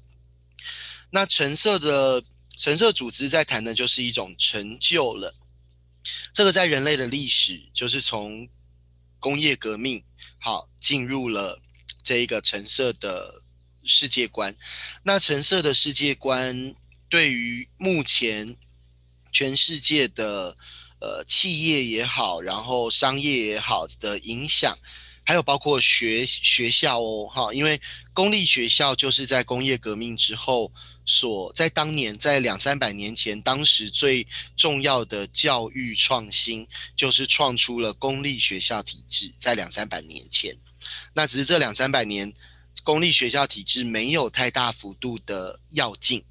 [1.09, 2.22] 那橙色的
[2.59, 5.35] 橙色组织在谈的就是一种成就了。
[6.33, 8.49] 这个在人类的历史，就是从
[9.18, 10.03] 工业革命
[10.38, 11.61] 好进入了
[12.03, 13.42] 这一个橙色的
[13.85, 14.55] 世界观。
[15.03, 16.75] 那橙色的世界观
[17.09, 18.57] 对于目前
[19.33, 20.57] 全世界的
[21.01, 24.77] 呃企业也好，然后商业也好的影响。
[25.25, 27.79] 还有包括学学校哦，哈，因为
[28.14, 30.73] 公立学校就是在工业革命之后
[31.09, 34.25] 所在当年在两三百年前，当时最
[34.57, 40.55] 重要的教育创新就是创出了公立学校体制，在两三百年前，
[41.14, 42.31] 那只是这两三百年
[42.85, 46.23] 公立学校体制没有太大幅度的要进。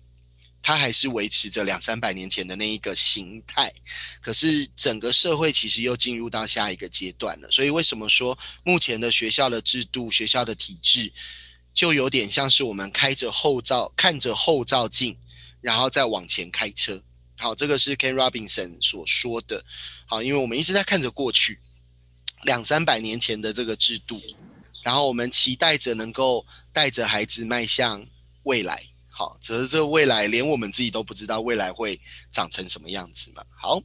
[0.59, 3.73] 它还是维持着两三百年前的那一个形态，
[4.19, 7.49] 可是整个社会其实又进入到下一个阶段了。
[7.49, 11.09] 所以为什么说目前的学校的制度、学校的体制，
[11.77, 15.15] 就有点像是我们开着后照、看着后照镜，
[15.61, 16.99] 然后再往前开车。
[17.37, 19.63] 好，这个是 Ken Robinson 所说的。
[20.07, 21.59] 好，因为我们一直在看着过去
[22.41, 24.19] 两三百年前的这个制度，
[24.81, 28.03] 然后我们期待着能够带着孩子迈向
[28.41, 28.83] 未来。
[29.09, 33.43] 好，只是这未来连我们自己都不知道未来会长成什么样子嘛。
[33.55, 33.79] 好，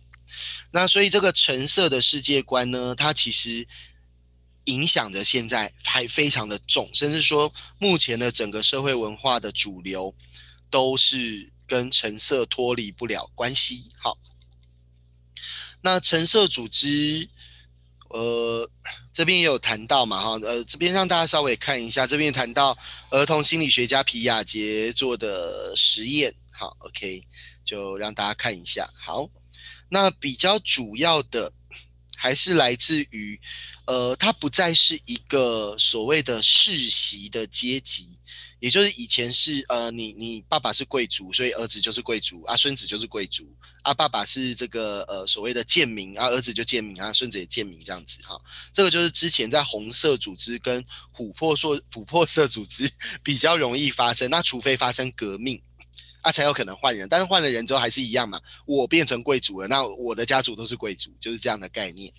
[0.71, 3.69] 那所以这个橙色的世界观呢，它其实
[4.65, 10.15] 影响着现在还非常的重，甚至说目前的整个社会文化的主流
[10.71, 13.91] 都是跟橙色脱离不了关系。
[13.99, 14.17] 好，
[15.81, 17.29] 那橙色组织，
[18.11, 18.71] 呃，
[19.13, 22.77] 这边也有谈到嘛，哈，呃，这边让大家稍微看一下，这边谈到
[23.11, 27.27] 儿童心理学家皮亚杰做的实验，好，OK，
[27.65, 28.89] 就让大家看一下。
[28.95, 29.29] 好，
[29.89, 31.53] 那比较主要的
[32.23, 33.37] 还是来自于，
[33.85, 38.07] 呃，它不再是一个所谓的世袭的阶级。
[38.61, 43.45] 也就是以前是呃，你你爸爸是贵族，所以儿子就是贵族啊，孙子就是贵族
[43.83, 43.93] 啊。
[43.93, 48.41] 爸爸是这个呃所谓的贱民啊，儿子就贱民啊，孙子也贱民这样子哈。
[48.73, 50.81] 这个就是之前在红色组织跟
[51.13, 52.89] 琥珀色琥珀色组织
[53.25, 54.31] 比较容易发生。
[54.31, 55.61] 那除非发生革命
[56.23, 57.09] 啊，才有可能换人。
[57.09, 62.13] 但是换了人之后还是一样嘛，我变成贵族了，那我的家族都是贵族，就是这样的概念。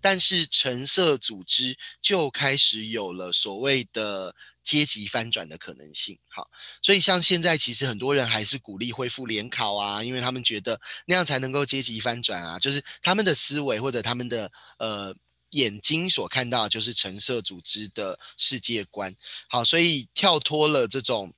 [0.00, 4.34] 但是橙色组织就开始有了所谓的。
[4.66, 6.50] 阶级翻转的可能性，好，
[6.82, 14.50] 所以像现在其实很多人还是鼓励恢复联考啊，因为他们觉得那样才能够阶级翻转啊，就是他们的思维或者他们的
[14.80, 15.14] 呃
[15.50, 19.14] 眼睛所看到就是橙色组织的世界观，
[19.48, 21.32] 好，所以跳脱了这种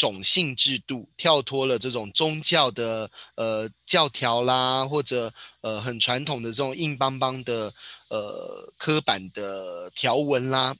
[0.00, 7.72] 种姓制度，跳脱了这种宗教的呃教条啦，或者呃很传统的这种硬邦邦的
[8.08, 10.74] 呃刻板的条文啦。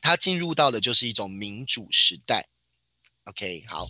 [0.00, 2.48] 它进入到的就是一种民主时代
[3.24, 3.86] ，OK，好，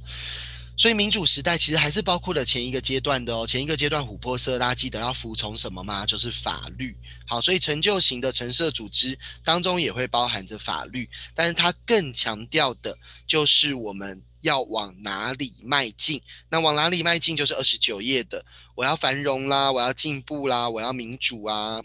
[0.77, 3.47] 所以民主时代其实还是包括了前一个阶段的哦。
[3.47, 6.07] 前一个阶段琥珀色，大家记得要服从什么吗？
[6.07, 6.97] 就是法律。
[7.29, 12.97] 好，所以成就型的橙色组织当中也会包含着法律，但是它更强调的
[13.27, 16.23] 就是我们要往哪里迈进。
[16.51, 17.37] 那往哪里迈进？
[17.37, 21.83] 就是二十九页的，我要繁荣啦，我要进步啦，我要民主啊，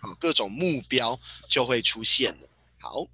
[0.00, 2.48] 好，各种目标就会出现了。
[2.78, 3.06] 好，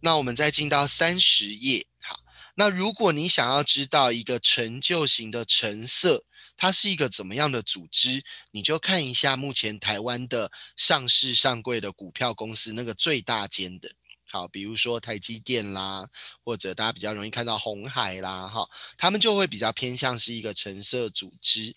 [0.00, 1.86] 那我们再进到三十页。
[2.00, 2.20] 好，
[2.56, 6.24] 那如果你想要知道一个成就型的橙色，
[6.56, 13.90] 它是一个怎么样的组织，你就看一下目前台湾的上市上柜的股票公司那个最大间的。
[14.34, 16.10] 好，比如说台积电啦，
[16.42, 18.68] 或者大家比较容易看到红海啦，哈，
[18.98, 21.76] 他们就会比较偏向是一个橙色组织。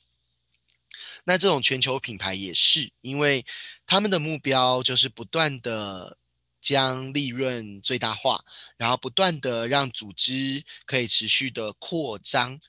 [1.25, 3.45] 那这种全球品牌也是，因为
[3.85, 6.17] 他们的目标就是不断的
[6.59, 8.43] 将利润最大化，
[8.75, 12.59] 然后不断的让组织可以持续的扩张。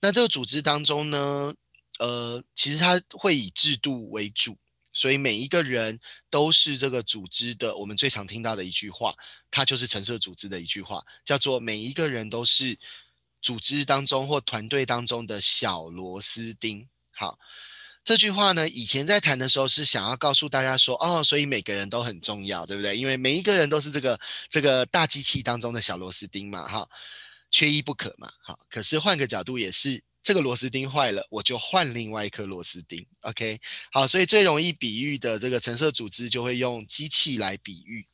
[0.00, 1.54] 那这个组织当中呢，
[2.00, 4.58] 呃，其实它会以制度为主，
[4.96, 7.76] 所以每一个人都是这个组织的。
[7.76, 9.14] 我们最常听到的一句话，
[9.50, 12.78] 它就是橙色组织的一句话，叫做每一个人都是
[13.42, 16.88] 组织当中或团队当中的小螺丝钉。
[17.14, 17.38] 好。
[18.06, 22.96] 这句话呢，以前在谈的时候是想要告诉大家说，哦，所以每个人都很重要，对不对？
[22.96, 26.88] 因为每一个人都是这个这个大机器当中的小螺丝钉嘛，哈，
[27.50, 28.56] 缺一不可嘛，好。
[28.70, 33.60] 可是换个角度也是，这个螺丝钉坏了，我就换另外一颗螺丝钉，OK？
[33.92, 38.04] 好，所以最容易比喻的这个橙色组织就会用机器来比喻。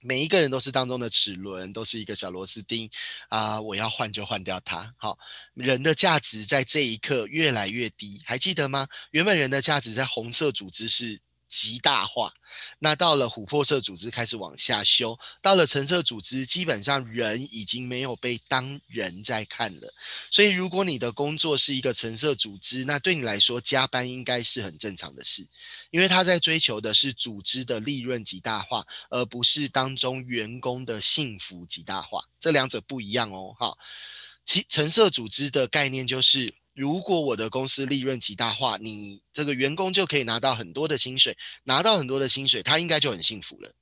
[0.00, 2.88] 每一个人都是当中的齿轮，都是一个小螺丝钉
[3.30, 3.60] 啊！
[3.60, 4.94] 我要换就换掉它。
[4.96, 5.18] 好，
[5.54, 8.86] 人的价值在这一刻越来越低，还记得吗？
[9.10, 11.20] 原本人的价值在红色组织是。
[11.54, 12.34] 极大化，
[12.80, 19.94] 那到了琥珀色组织开始往下修，到了橙色组织，基本上人已经没有被当人在看了。
[20.32, 25.46] 所以，如果你的工作是一个橙色组织，那对你来说加班应该是很正常的事，
[25.92, 32.24] 因为他在追求的是组织的利润极大化，而不是当中员工的幸福极大化。
[32.40, 33.78] 这两者不一样哦，哈。
[34.44, 36.52] 其橙色组织的概念就是。
[36.74, 43.72] 如果我的公司利润极大化，你这个员工就可以拿到很多的薪水，拿到很多的薪水，他应该就很幸福了。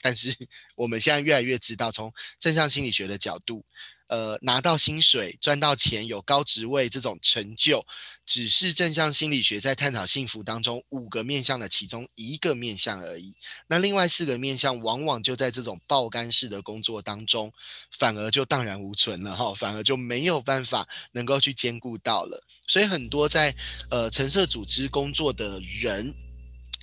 [0.00, 0.34] 但是
[0.76, 3.64] 我们现在越来越知道，从正向心理学的角度。
[4.08, 7.84] 呃，拿到薪水、赚到钱、有高职位这种成就，
[8.26, 13.34] 只是正向心理学在探讨幸福当中五个面向的其中一个面向而已。
[13.66, 17.52] 那另外四个面向，往往就在这种爆肝式的工作当中，
[17.90, 22.42] 反而就荡然无存了哈，反而就没有办法能够去兼顾到了。
[22.66, 23.54] 所以很多在
[23.90, 26.27] 呃橙色组织工作的人。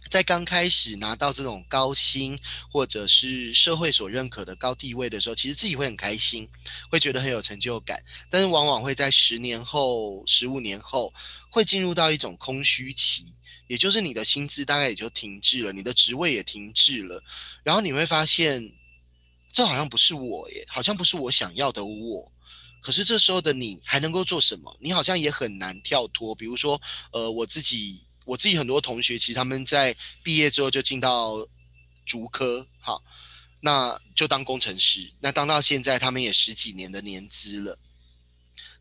[0.09, 2.39] 在刚开始拿到这种高薪
[2.71, 6.47] 或者是社会所认可的高地位的时候，其实自己会很开心，
[6.89, 8.01] 会觉得很有成就感。
[8.29, 11.11] 但是往往会在十年后、十五年后，
[11.49, 13.25] 会进入到一种空虚期，
[13.67, 17.21] 也就是你的薪资大概也就停滞了，你的职位也停滞了。
[17.63, 18.71] 然后你会发现，
[19.51, 22.31] 这好像不是我耶，好像不是我想要的我。
[22.79, 24.77] 可是这时候的你还能够做什么？
[24.79, 26.35] 你好像也很难跳脱。
[26.35, 26.79] 比如说，
[27.11, 28.04] 呃，我自己。
[28.25, 31.47] 我自己很多同学，其实他们在毕业之后就进到
[32.05, 33.01] 竹科，好，
[33.61, 35.09] 那就当工程师。
[35.19, 37.77] 那当到现在，他们也十几年的年资了。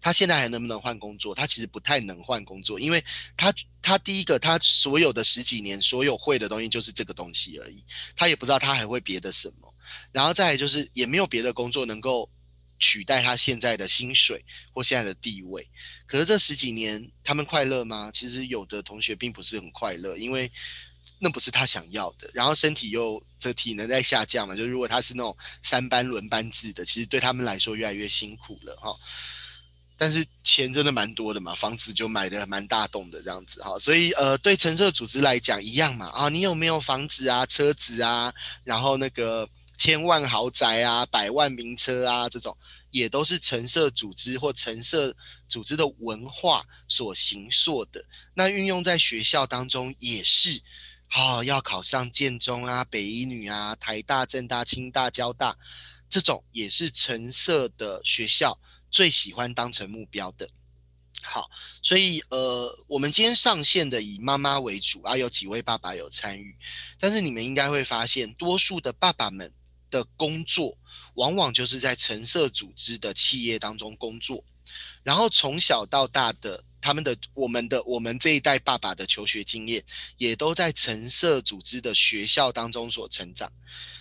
[0.01, 1.35] 他现在还能不能换工作？
[1.35, 3.03] 他其实不太能换工作，因为
[3.39, 7.83] 他他第一个他所有的十几年所有会的东西就是这个东西而已，
[8.15, 9.75] 他也不知道他还会别的什么。
[10.13, 12.29] 然后再来就是也没有别的工作能够
[12.79, 15.69] 取代他现在的薪水或现在的地位。
[16.07, 18.11] 可是这十几年他们快乐吗？
[18.13, 20.51] 其实有的同学并不是很快乐，因为
[21.19, 22.31] 那不是他想要的。
[22.35, 28.95] 然后身体又这体能在下降嘛，就如果他是那种三班轮班制的，其实对他们来说越来越辛苦了哈。
[29.97, 42.57] 但是钱真的蛮多的嘛，房子就买的蛮大栋的这样子哈，所以呃，对橙色组织来讲一样嘛啊，你有没有房子啊、车子啊，然后那个千万豪宅啊、百万名车啊这种，
[42.91, 45.15] 也都是橙色组织或橙色
[45.49, 48.05] 组织的文化所形塑的。
[48.35, 50.63] 那运用在学校当中也是，
[51.09, 55.57] 啊，要考上建中啊、北一女啊、台大、政大、清大、交大，
[56.09, 58.59] 这种也是橙色的学校。
[58.91, 60.49] 最喜欢当成目标的，
[61.21, 61.51] 好，
[61.83, 66.57] 所以呃，我们今天上线的以妈妈为主啊，有几位爸爸有参与，
[67.01, 69.53] 但是你们应该会发现，多数的爸爸们
[69.95, 70.77] 的工作，
[71.15, 74.43] 往往就是在橙色组织的企业当中工作，
[75.03, 76.65] 然后从小到大的。
[76.87, 79.83] 他们的、我们的、我们这一代爸爸的求学经验，
[80.19, 83.51] 也都在橙色组织的学校当中所成长，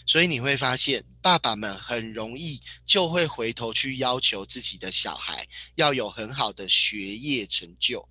[0.05, 8.05] 所以你会发现，爸爸们很容易就会回头去要求自己的小孩要有很好的学业成就。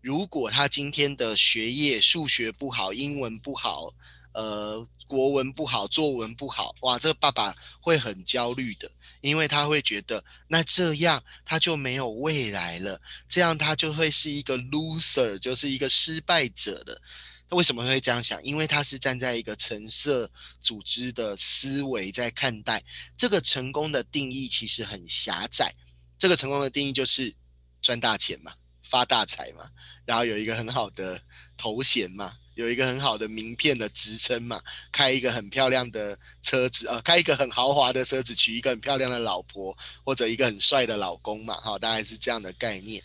[0.00, 3.92] 如果他今天的学业数学不好，英文不好，
[4.32, 4.88] 呃。
[5.10, 8.88] 国文不好，作文不好，哇，这个爸爸会很焦虑的，
[9.20, 17.02] 因为他会觉得，那这样他就没有未来了，这样他就会是一个 loser，就是一个失败者的。
[17.48, 18.40] 他为什么会这样想？
[18.44, 20.30] 因为他是站在一个橙色
[20.60, 22.80] 组织的思维在看待
[23.18, 25.74] 这个成功的定义，其实很狭窄。
[26.16, 27.34] 这个成功的定义就是
[27.82, 28.54] 赚大钱嘛，
[28.90, 29.70] 发大财嘛，
[30.04, 31.18] 然后有一个很好的
[31.56, 32.36] 头衔嘛。
[32.56, 34.60] 有一个很好的名片的职称嘛，
[34.92, 39.74] 开一个很漂亮的车子啊，开一个很豪华的车子，娶一个很漂亮的老婆
[40.04, 43.02] 或者一个很帅的老公嘛，哈，大概是这样的概念。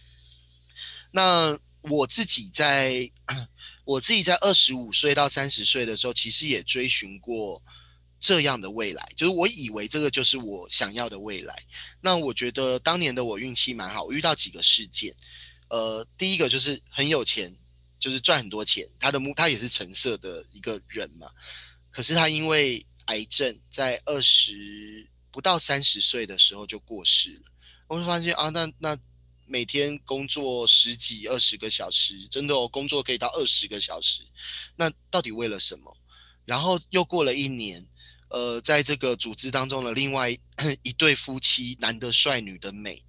[1.11, 3.09] 那我自己在
[3.86, 7.63] 我自己在二十五岁到三十岁的时候，其实也追寻过
[8.19, 11.63] 这样的未来，就是我以为这个就是我想要的未来。
[12.01, 15.15] 那我觉得当年的我运气蛮好，我遇到几个事件，
[15.70, 17.55] 呃，第一个就是很有钱。
[17.97, 21.28] 就是赚很多钱，他的目他也是橙色的一个人嘛，
[21.89, 27.51] 可是他因为癌症，在二十不到三十岁的时候就过世了。
[27.88, 28.95] 我就发现啊，那那
[29.47, 34.22] 每天工作十几二十个小时，真的哦，工作可以到二十个小时，
[34.76, 35.97] 那到底为了什么？
[36.43, 37.84] 然后又过了一年，
[38.30, 43.03] 呃，在这个组织当中的另外一对夫妻，男的帅，女的美，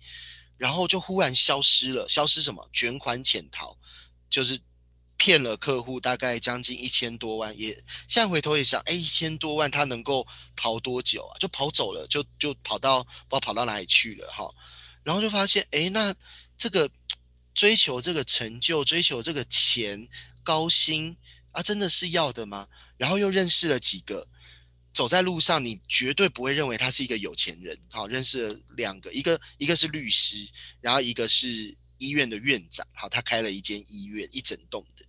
[0.56, 2.68] 然后就忽然消失了，消失什么？
[2.72, 3.76] 卷款潜逃，
[4.30, 4.60] 就是。
[5.18, 7.72] 骗了客户大概将近一千多万，也
[8.06, 11.32] 现在回头也想，哎，一千多万他能够逃多久啊？
[11.40, 14.46] 就跑走了，就就跑到不知道跑到哪里去了哈。
[15.02, 16.14] 然后就发现，哎，那
[16.58, 16.90] 这个
[17.54, 20.06] 追求这个成就，追求这个钱
[20.44, 21.16] 高薪
[21.52, 22.68] 啊，真的是要的吗？
[22.98, 24.28] 然后又认识了几个，
[24.96, 27.78] 走在路上你绝对不会认为他是一个有钱人。
[27.90, 30.38] 好，认识了两个，一个一个是律师，
[30.80, 32.86] 然后一个是医院的院长。
[32.94, 35.04] 好，他开了一间医院，一整栋的。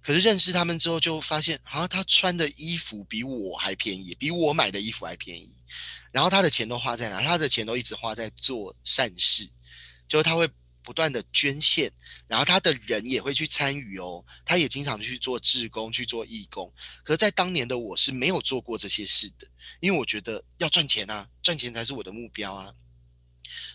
[0.00, 5.50] 可是认识他们之后，就发现好像他穿的衣服比我还便宜，比我买的衣服还便宜。
[6.10, 7.20] 然后他的钱都花在哪？
[7.20, 9.46] 他的钱都一直花在做善事，
[10.08, 10.48] 就他会
[10.84, 11.90] 不断的捐献，
[12.28, 14.24] 然后他的人也会去参与哦。
[14.44, 16.72] 他也经常去做志工，去做义工。
[17.02, 19.48] 可是，在当年的我是没有做过这些事的，
[19.80, 22.72] 因为我觉得要赚钱啊，赚钱才是我的目标啊。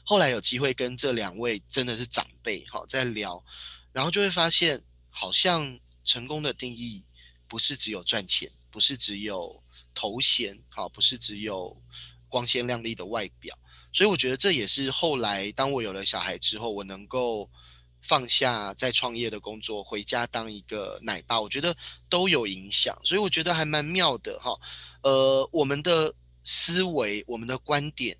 [0.05, 3.43] 后来有机会跟这两位真的是长辈好在聊，
[3.91, 5.77] 然后就会发现好像。
[6.05, 7.03] 成功的定义
[7.47, 9.61] 不是只有赚钱，不是只有
[9.93, 11.79] 头衔，好，不是只有
[12.27, 13.55] 光鲜亮丽的外表。
[13.91, 17.49] 所以我觉得这也是后来当我有了小孩之后，我能够
[18.01, 21.75] 放下在创业的工作，回家当一个奶爸，我觉得
[22.07, 22.97] 都有影响。
[23.03, 24.57] 所以我觉得还蛮妙的哈。
[25.01, 26.13] 呃，我们的
[26.43, 28.17] 思维，我们的观点。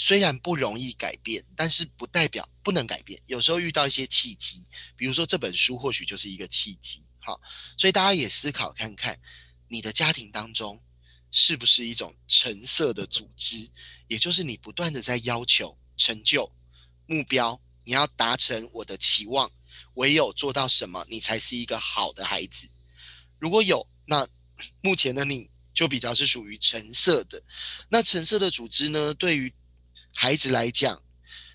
[0.00, 3.20] 虽然不容易改变，但是不代表不能改变。
[3.26, 4.62] 有时候遇到一些契机，
[4.94, 7.02] 比如说这本书或许就是一个契机。
[7.18, 7.36] 哈，
[7.76, 9.18] 所以大家也思考看看，
[9.66, 10.80] 你的家庭当中
[11.30, 13.68] 是不是一种橙色的组织？
[14.08, 16.50] 也就是你不断的在要求成就
[17.06, 19.50] 目标，你要达成我的期望，
[19.94, 22.68] 唯有做到什么，你才是一个好的孩子。
[23.38, 24.26] 如果有，那
[24.80, 27.42] 目前的你就比较是属于橙色的。
[27.88, 29.52] 那橙色的组织呢，对于
[30.14, 31.00] 孩子来讲，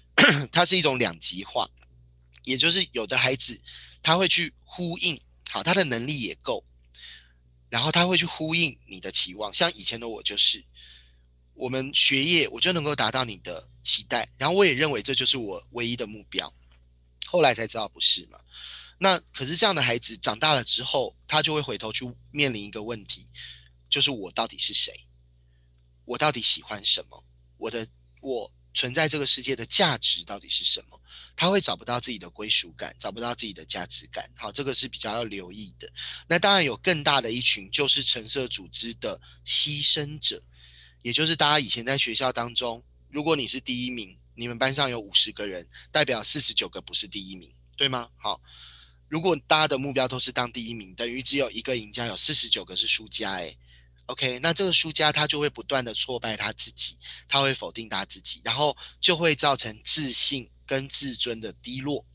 [0.52, 1.70] 它是一种两极化，
[2.44, 3.60] 也就是有的孩子
[4.02, 5.20] 他会去呼应，
[5.50, 6.64] 好，他的能力也够，
[7.74, 9.52] 然后他会去呼应你的期望。
[9.52, 10.64] 像以前的我就是，
[11.56, 16.54] 我们学业我就能够达到你的期待，然后我也认为这就是我唯一的目标。
[17.26, 18.40] 后来才知道不是嘛？
[19.00, 23.26] 那可是这样的孩子长大了之后，他就会回头去面临一个问题，
[23.90, 24.94] 就是我到底是谁？
[26.06, 27.24] 我到底喜欢什么？
[27.58, 27.88] 我的
[28.22, 31.02] 我存在这个世界的价值到底是什么？
[31.36, 34.30] 他会找不到自己的归属感，找不到自己的价值感。
[34.36, 35.92] 好，这个是比较要留意的。
[36.28, 40.42] 那当然有更大的一群，就是橙色组织的牺牲者，
[41.02, 48.10] 也就是大家以前在学校当中，如果你是第一名，你们班上有五十个人，代表四十九个不是第一名，对吗？
[48.18, 48.42] 好，
[49.08, 53.58] 如果大家的目标都是当第一名，等于只有一个赢家，有四十九个是输家，诶。
[54.08, 62.06] OK，那这个输家他就会不断的挫败他自己，他会否定他自己，然后就会造成自信跟自尊的低落，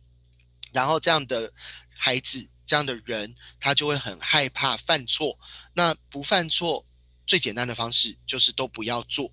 [0.72, 1.53] 然后这样的
[1.88, 5.38] 孩子，这样的人，他就会很害怕犯错。
[5.74, 6.84] 那不犯错，
[7.26, 9.32] 最简单的方式就是都不要做，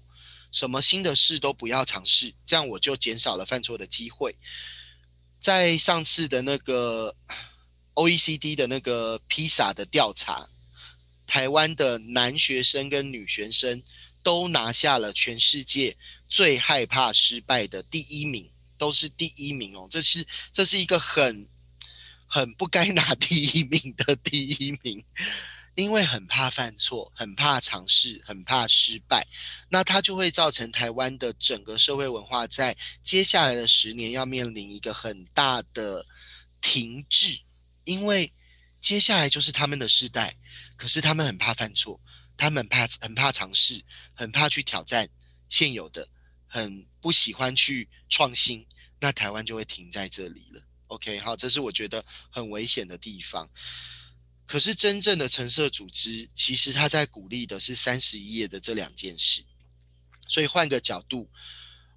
[0.51, 4.36] 什么新的事都不要尝试，这样我就减少了犯错的机会。
[5.39, 7.16] 在上次的那个
[7.93, 10.49] OECD 的那个披萨的调查。
[11.28, 13.82] 台湾的男学生跟女学生
[14.22, 15.97] 都拿下了全世界
[16.28, 18.47] 最害怕失败的第一名，
[18.78, 19.88] 都是第一名哦。
[19.89, 21.47] 这是这是一个很
[22.28, 25.03] 很不该拿第一名的第一名，
[25.76, 29.26] 因为很怕犯错，很怕尝试，很怕失败，
[29.69, 36.05] 那它就会造成台湾的整个社会文化在接下来的十年要面临一个很大的
[36.61, 37.39] 停滞，
[37.84, 38.32] 因为。
[38.82, 40.38] 接下来就是他们的世代，
[40.78, 41.99] 可是他们很怕犯错，
[42.38, 45.09] 他们怕很怕尝试，很怕去挑战
[45.49, 46.07] 现有的，
[46.56, 48.66] 很不喜欢去创新，
[48.97, 50.62] 那台湾就会停在这里了。
[50.88, 53.49] OK，好，这是我觉得很危险的地方。
[54.45, 59.43] 可是真正的橙色组织，其实他在鼓励的是三十一页的这两件事。
[60.30, 61.30] 所以换个角度，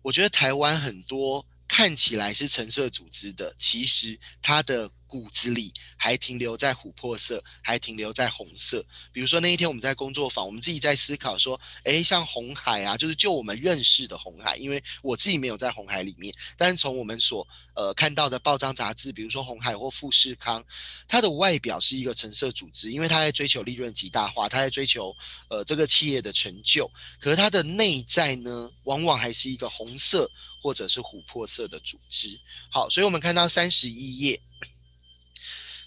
[0.03, 4.91] 我觉得台湾很多看起来是橙色组织的，其实它的。
[5.09, 8.85] 骨子里还停留在琥珀色，还停留在红色。
[9.11, 20.63] 比如说那一天我们在工作坊，我们自己在思考说，诶，像红海啊，就是就我们认识的红海，因为我自己没有在红海里面，但是从我们所呃看到的报章杂志，比如说红海或富士康，
[21.09, 25.17] 它的外表是一个橙色组织，因为它在追求利润极大化，它在追求
[25.49, 26.87] 呃这个企业的成就，
[27.19, 30.31] 可是它的内在呢，往往还是一个红色
[30.63, 32.39] 或者是琥珀色的组织。
[32.71, 34.41] 好，所以我们看到三十一页。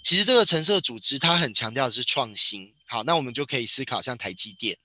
[0.03, 2.73] 其实这个橙色组织，它很强调的是创新。
[2.85, 4.77] 好，那我们就可以思考，像台积电，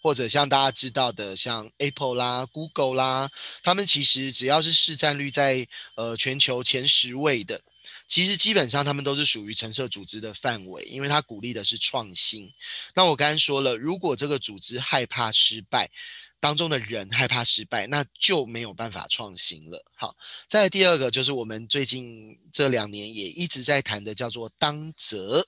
[0.00, 3.30] 或者像大家知道的，像 Apple 啦、Google 啦，
[3.62, 5.66] 他们其实只要是市占率在
[5.96, 7.60] 呃全球前十位的，
[8.06, 12.50] 其实基本上他们都是属于橙色组织的范围，因为它鼓励的是创新。
[12.94, 15.90] 那我刚刚说了，如果这个组织害怕失败。
[16.42, 19.80] 当中的人害怕失败，那就没有办法创新了。
[19.94, 20.16] 好，
[20.48, 25.46] 再第二个就是我们最近这两年也一直在谈的，叫做当责。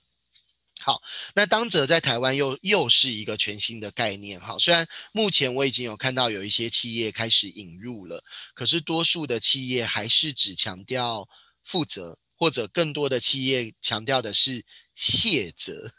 [0.79, 1.01] 好，
[1.33, 4.39] 那当责在台湾又又是一个全新的概念。
[4.39, 8.23] 好，虽然目前我已经有看到有一些企业开始引入了，
[8.53, 11.27] 可是多数的企业还是只强调
[11.65, 15.91] 负责，或者更多的企业强调的是卸责。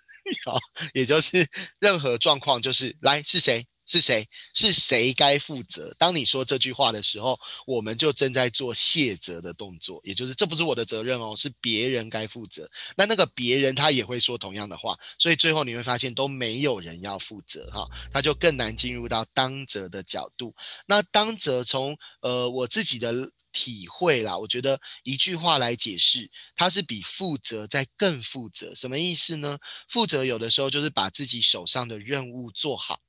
[0.46, 0.58] 好，
[0.94, 1.46] 也就是
[1.78, 3.66] 任何状况就是来是谁。
[3.86, 4.28] 是谁？
[4.54, 5.94] 是谁该负责？
[5.98, 12.68] 当你说这句话的时候，我们就正在做卸责的动作，也就是这不是我的责任哦，是别人该负责。
[12.96, 20.54] 那那个别人他也会说同样的话，所以最后你会发现都没有人要负责哈，他就更难进入到当责的角度。
[20.86, 28.74] 那当责从呃我自己的体会啦，我觉得一句话来解释，它是比负责在更负责。
[28.74, 29.58] 什么意思呢？
[29.88, 33.00] 负责有的时候就是把自己手上的任务做好。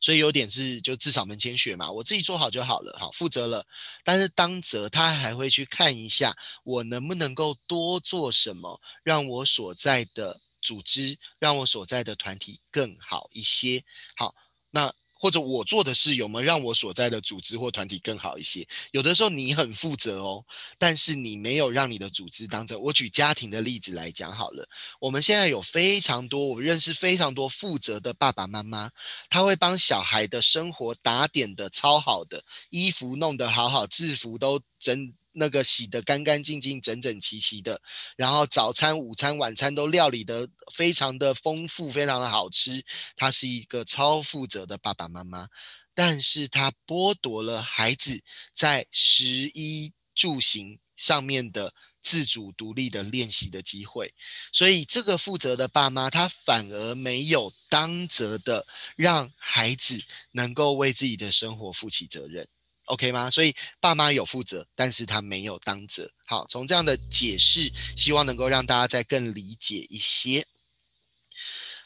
[0.00, 3.66] 所以有点是就至少门前雪嘛，我自己做好就好了，好负责了。
[4.04, 13.84] 但是当责他还会去看一下，我能不能够多做什么，让我所在的组织，让我所在的团体更好一些。
[14.16, 14.34] 好，
[14.70, 14.92] 那。
[15.20, 18.66] 或者我做的事有没有让我所在的组织或团体更好一些？
[18.92, 20.42] 有的时候你很负责哦，
[20.78, 22.80] 但是你没有让你的组织当成。
[22.80, 24.66] 我举家庭的例子来讲好了，
[24.98, 28.90] 我们现在有非常多，我认识非常多负责的爸爸妈妈，
[29.28, 35.12] 他会帮小孩的生活打点的超好的，衣服弄得好好，制服都整。
[35.32, 37.80] 那个洗得干干净净、整整齐齐的，
[38.16, 42.84] 然后早餐、午餐、晚餐都料理得非常的丰富、非常的好吃。
[43.16, 45.48] 他是一个超负责的爸爸妈妈。
[45.92, 48.22] 但是他剥夺了孩子
[48.54, 54.14] 在食衣住行上面的自主独立的练习的机会，
[54.52, 58.66] 所以这个负责的爸妈，他反而没有当责的
[58.96, 60.00] 让孩子
[60.30, 62.48] 能够为自己的生活负起责任
[62.90, 63.30] ，OK 吗？
[63.30, 66.10] 所以爸妈有负责，但是他没有当责。
[66.26, 70.46] 好，从这样的解释，希望能够让大家再更理解一些。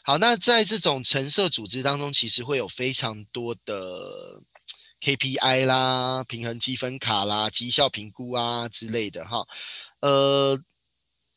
[0.03, 4.39] 好，那在这种橙色组织当中，其实会有非常多的
[5.01, 9.43] KPI 啦、平衡积分卡啦、绩效评估啊之类的哈。
[10.01, 10.61] 呃，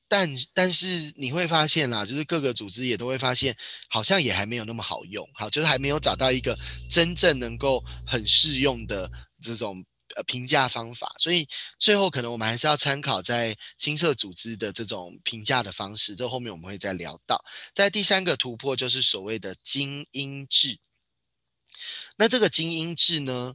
[0.06, 3.56] 但但是你会发现啦，就是各个组织也都会发现，
[3.88, 6.54] 好像也还没有那么好用，好，就是还没有找到一个
[6.90, 9.10] 真正能够很适用的
[9.42, 9.84] 这种。
[10.16, 11.46] 呃，评价方法，所以
[11.78, 17.44] 最后可能我们还是要参考在青色组织的这种评价的方式，这后面我们会再聊到。
[17.74, 20.78] 在第三个突破就是所谓的精英制。
[22.16, 23.54] 那这个精英制呢，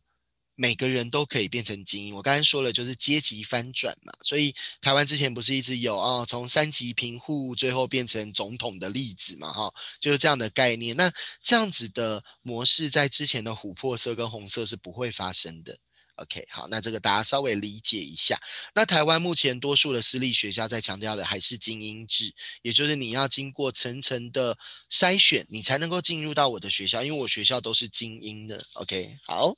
[0.55, 2.15] 每个人都可以变成精英。
[2.15, 4.13] 我刚才说了，就是阶级翻转嘛。
[4.23, 9.51] 所以台湾之前不是一直有啊，从三级贫户最后变成总统的例子嘛？
[9.51, 10.95] 哈，就是这样的概念。
[10.95, 15.77] 那这样子的模式，在之前的琥珀色跟红色是不会发生的。
[16.17, 18.39] OK，好，那这个大家稍微理解一下。
[18.75, 22.31] 那台湾目前多数的私立学校在强调的还是精英制，
[22.61, 24.55] 也就是你要经过层层的
[24.91, 28.63] 筛选，你才能够进入到我的学校，因为我学校都是精英的。
[28.73, 29.55] OK，好，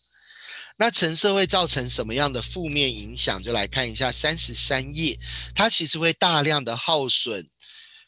[0.77, 3.41] 那橙色会造成什么样的负面影响？
[3.41, 5.19] 就来看一下三十三页，
[5.55, 7.49] 它其实会大量的耗损。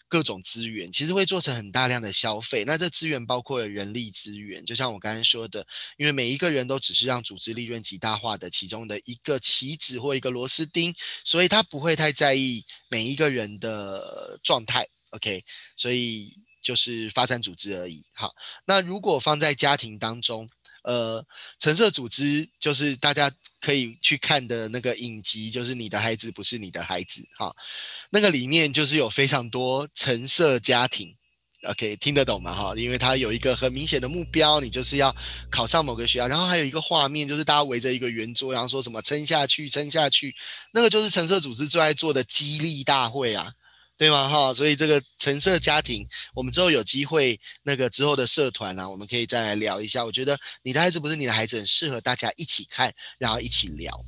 [0.10, 10.96] 各种资源其实会做成很大量的消费，那这资源包括了人力资源，就像我刚才说的，因为每一个人都只是让组织利润极大化的其中的一个棋子或一个螺丝钉，
[11.26, 14.88] 所以他不会太在意每一个人的状态。
[15.10, 15.44] OK，
[15.76, 18.06] 所以就是发展组织而已。
[18.16, 18.32] 好，
[18.66, 20.50] 那如果放在家庭当中。
[20.88, 21.22] 呃，
[21.60, 23.30] 橙色组织就是大家
[23.60, 27.54] 可以去看的那个影集，就是你的孩子不是你的孩子，哈，
[28.10, 31.14] 那个里面就是有非常多橙色家庭
[31.64, 32.56] ，OK，听得懂吗？
[32.56, 35.14] 哈，因为它有一个很明显的目标，你就是要
[35.52, 40.34] 考上某个学校，然后还有一个画面就是大家围着一个圆桌，然后说什么撑下去，撑下去，
[40.72, 43.52] 那个就是橙色组织最爱做的激励大会啊。
[43.98, 44.30] 对吗？
[44.30, 50.06] 哈，所以这个橙色家庭，我们之后有机会，那个之后的社团呢，我们可以再来聊一下。
[50.06, 54.00] 我觉得你的孩子不是你的孩子，很适合大家一起看，然后一起聊。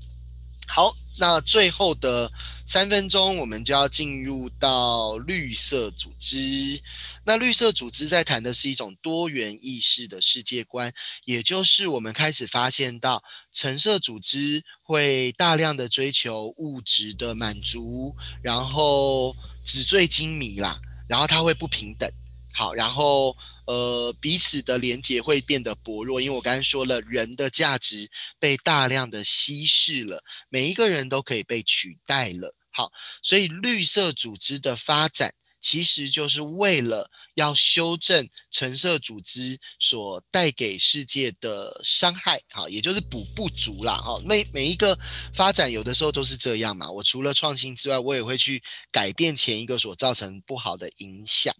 [0.67, 2.31] 好，那最后的
[2.67, 6.79] 三分钟，我们就要进入到绿色组织。
[7.25, 10.93] 那绿色组织在谈的是一种多元意识的世界观，
[11.25, 19.35] 也就是我们开始发现到橙色组织会大量的追求物质的满足，然后。
[19.69, 22.11] 纸醉金迷啦，然后他会不平等，
[22.55, 28.09] 好，然后呃彼此的连接会变得薄弱，因为我刚才说了，人的价值
[28.39, 32.91] 被大量的稀释了，每一个人都可以被取代了，好，
[33.21, 35.31] 所以绿色组织的发展。
[35.61, 44.21] 其实就是为了要修正橙色组织所带给世界的伤害，哈，也就是补不足啦，哈。
[44.25, 44.97] 每每一个
[45.33, 46.89] 发展有的时候都是这样嘛。
[46.89, 51.53] 我除了创新之外，我也会去改变前一个所造成不好的影响。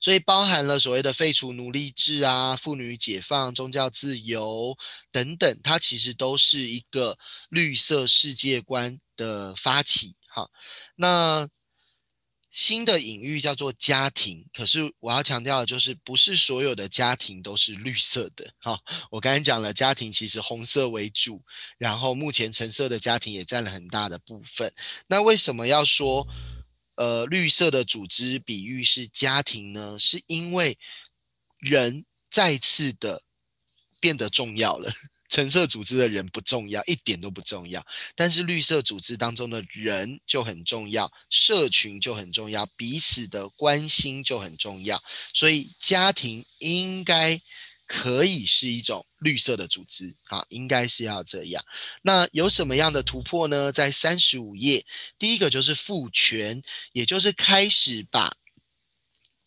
[0.00, 4.76] 所以包含了所谓的废除奴隶制啊、妇女解放、宗教自由
[5.12, 7.16] 等等，它其实都是一个
[7.48, 10.50] 绿色世界观的发起，哈。
[10.96, 11.48] 那
[12.52, 18.52] 新的隐喻叫做家庭，可是我要强调的就是，不是所有的家庭都是绿色的。
[18.60, 18.78] 哈，
[19.10, 21.42] 我刚才讲了，家庭其实红色为主，
[21.78, 24.70] 然后目前橙色的家庭也占了很大的部分。
[25.06, 26.28] 那为什么要说，
[26.96, 29.98] 呃，绿色的组织比喻是家庭呢？
[29.98, 30.78] 是因为
[31.56, 33.22] 人再次的
[33.98, 34.92] 变得重要了。
[35.32, 37.82] 橙色组织的人不重要，一点都不重要。
[38.14, 45.02] 但是绿色组织当中的人就很重要，社群就很重要，彼此的关心就很重要。
[45.32, 47.40] 所以家庭应该
[47.86, 51.64] 可以是一种绿色的组织啊，应该是要这样。
[52.02, 53.72] 那有什么样的突破呢？
[53.72, 54.84] 在三十五页，
[55.18, 56.62] 第一个就是赋权，
[56.92, 58.36] 也就是开始把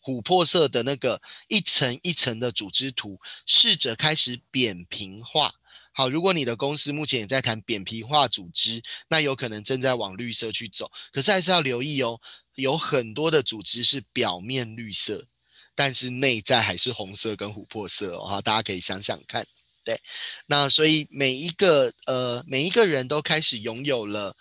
[0.02, 5.54] 琥珀色的那个一层一层的组织图，试着开始扁平化。
[5.96, 10.92] 好，如果你的公司目前也在谈扁平化组织，那有可能正在往绿色去走。
[11.10, 12.20] 可是还是要留意哦，
[12.56, 15.26] 有很多的组织是表面绿色，
[15.74, 18.28] 但是内在还是红色跟琥珀色哦。
[18.28, 19.46] 哈，大家可以想想看。
[19.84, 19.98] 对，
[20.44, 24.36] 那所以每一个呃每一个人都开始拥有了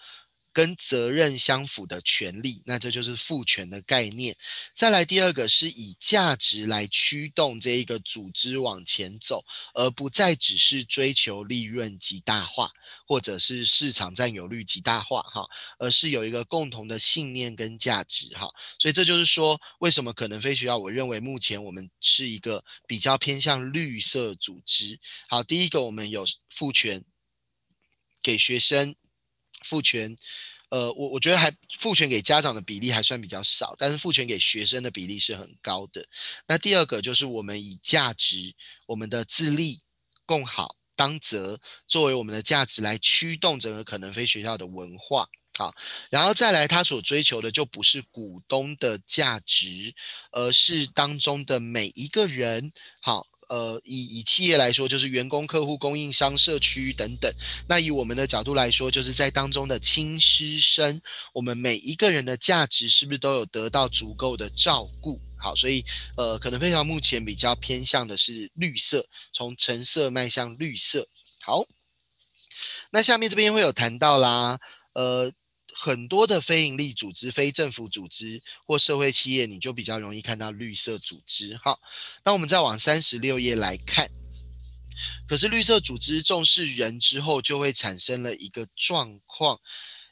[0.56, 4.34] 跟责任相符的权利，那这就是赋权的概念。
[4.74, 9.43] 再来第二个是以价值来驱动这一个组织往前走，
[9.74, 12.72] 而不再只是追求利润极大化，
[13.06, 15.45] 或者是市场占有率极大化哈，
[15.78, 18.47] 而是有一个共同的信念跟价值哈。
[18.80, 24.97] 所以这就是说，为什么可能非学校，我认为目前我们是一个比较偏向绿色组织。
[25.28, 27.03] 好，第一个我们有赋权
[28.24, 28.95] 给学生，
[29.66, 30.16] 赋权，
[30.70, 36.07] 呃，我我觉得还赋权给家长的比例还算比较少，但是赋权给学生的比例是很高的。
[36.47, 38.53] 那第二个就是我们以价值，
[38.86, 39.82] 我们的自立、
[40.26, 45.28] 共好、当责作为我们的价值来驱动整个可能非学校的文化。
[45.57, 45.74] 好，
[46.09, 49.93] 然后再来，他所追求的就不是股东的价值，
[50.32, 52.72] 而是当中的每一个人。
[53.01, 53.26] 好。
[53.50, 57.32] 呃，以以企业来说，就是员工、客户、供应商、社区等等。
[57.68, 61.02] 那以我们的角度来说，就是在当中的亲师生，
[61.34, 65.20] 我们每一个人的价值是不是都有得到足够的照顾？
[65.38, 65.86] 好，所以
[66.18, 71.08] 呃，可能非常目前比较偏向的是绿色，从橙色迈向绿色。
[71.41, 71.66] 好，
[72.91, 74.60] 那下面这边会有谈到啦，
[74.93, 75.32] 呃。
[75.78, 81.58] 很多的非营利组织、非政府组织或社会企业，你就比较容易看到绿色组织。
[81.58, 81.78] 哈，
[82.24, 84.10] 那我们再往三十六页来看，
[85.28, 89.60] 可是绿色组织重视人之后，就会产生了一个状况，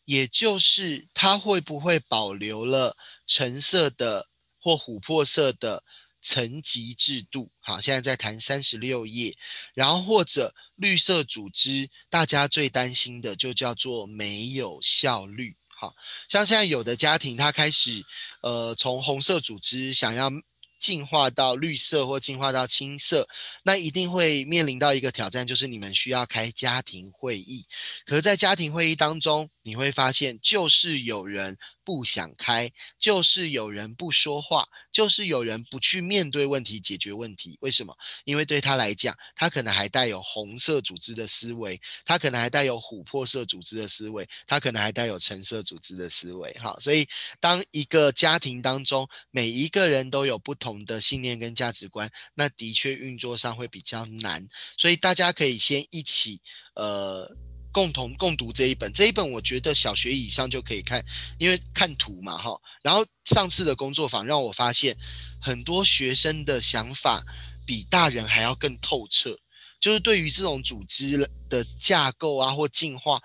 [0.04, 4.28] 也就是它会不会保留了橙色的
[4.60, 5.84] 或琥珀色的？
[6.24, 9.38] 层级制度，好，现在在谈三十六页，
[9.76, 15.94] 然后或者绿色组织，大家最担心的就叫做没有效率，好，
[16.30, 18.04] 像现在有的家庭，他开始，
[18.42, 20.32] 呃，从红色组织想要。
[20.80, 23.26] 进化到绿色或进化到青色，
[23.64, 27.66] 那一定会面临到一个挑战，就是你们需要开家庭会议。
[28.06, 37.58] 可是，在家庭会议当中，你会发现，就是有人不想开，就是有人不说话，就是有人不去面对问题、解决问题。
[37.62, 37.98] 为什么？
[38.26, 46.52] 因为对他来讲，他可能还带有红色组织的思维，他可能还带有琥珀色组织的思维，他可能还带有橙色组织的思维。
[46.54, 47.08] 哈，所以
[47.40, 50.74] 当一个家庭当中，每一个人都有不同。
[50.86, 54.46] 的信念跟价值观，那的确运作上会比较难，
[54.76, 56.42] 所以大家可以先一起
[56.74, 57.32] 呃
[57.74, 61.04] 共同共读这一本，这一本我觉得小学以上就可以看，
[61.40, 62.58] 因为看图嘛哈。
[62.84, 64.96] 然后上次的工作坊让我发现，
[65.42, 67.22] 很多学生的想法
[67.66, 69.36] 比大人还要更透彻，
[69.82, 73.20] 就是对于这种组织的架构啊或进化，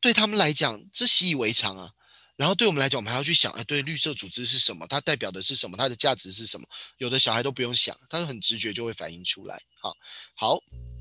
[0.00, 1.90] 对他们来讲这习以为常啊。
[2.36, 4.84] 然后对我们来讲，我们还要去想，哎，对绿色组织是什么？
[4.88, 5.76] 它代表的是什么？
[5.76, 6.66] 它的价值是什么？
[6.98, 9.60] 有的小孩都不用想，他很直觉就会反映出来。
[9.80, 9.94] 好，
[10.34, 10.93] 好。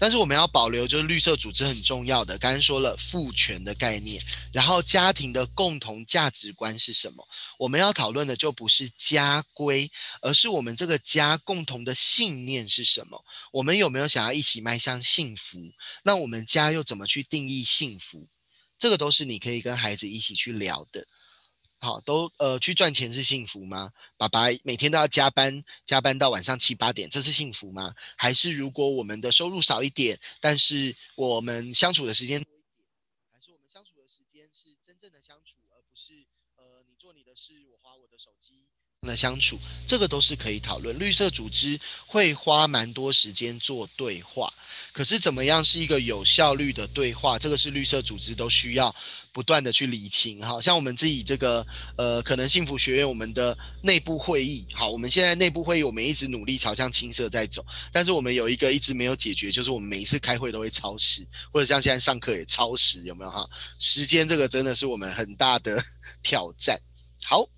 [0.00, 2.38] 但是我们要保留，就是绿色组织很重要的。
[2.38, 7.26] 刚刚说了父权的概念，然后家庭的共同价值观是什么？
[7.58, 9.90] 我们要讨论的就不是家规，
[10.22, 13.24] 而是我们这个家共同的信念是什么？
[13.52, 15.58] 我们有没有想要一起迈向幸福？
[16.04, 18.28] 那我们家又怎么去定义幸福？
[18.78, 21.04] 这个都是你可以跟孩子一起去聊的，
[21.80, 23.92] 好，都呃去赚钱是幸福吗？
[24.16, 27.94] 爸爸每天都要加班，加班到晚上七八点，这是幸福吗？
[28.16, 32.84] 还是如果我们的收入少一点，但是我们相处的时间多一点，
[33.32, 36.26] 还是我们相处的时间是真正的相处，而不是
[36.56, 38.66] 呃你做你的事，我花我的手机
[39.02, 39.56] 的相处，
[39.86, 40.98] 这个都是可以讨论。
[40.98, 44.52] 绿色组织会花蛮多时间做对话。
[44.90, 47.38] 可是怎么样是一个有效率的对话？
[47.38, 48.92] 这个是绿色组织都需要
[49.38, 50.42] 不断的去理清。
[50.42, 51.64] 好像我们自己这个
[51.96, 63.48] 呃，可能幸福学院我们的内部会议，好，我们现在内部会议我们一直努力朝向青色在走，但是我们有一个一直没有解决，就是我们每一次开会都会超时，或者像现在上课也超时，有没有哈？
[63.78, 65.80] 时间这个真的是我们很大的
[66.20, 66.76] 挑战。
[67.24, 67.48] 好，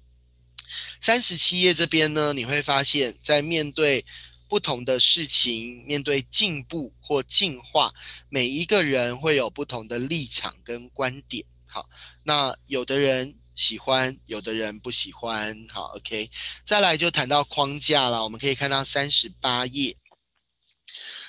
[1.01, 4.05] 三十七页这边呢，你会发现在面对。
[4.51, 7.95] 不同的事情，面对进步或进化，
[8.29, 11.45] 每一个人会有不同的立场跟观点。
[11.71, 11.89] 好，
[12.25, 15.67] 那有的人喜欢，有的人不喜欢。
[15.69, 16.31] 好，OK，
[16.65, 18.25] 再来就谈到框架了。
[18.25, 19.97] 我们可以看到三十八页。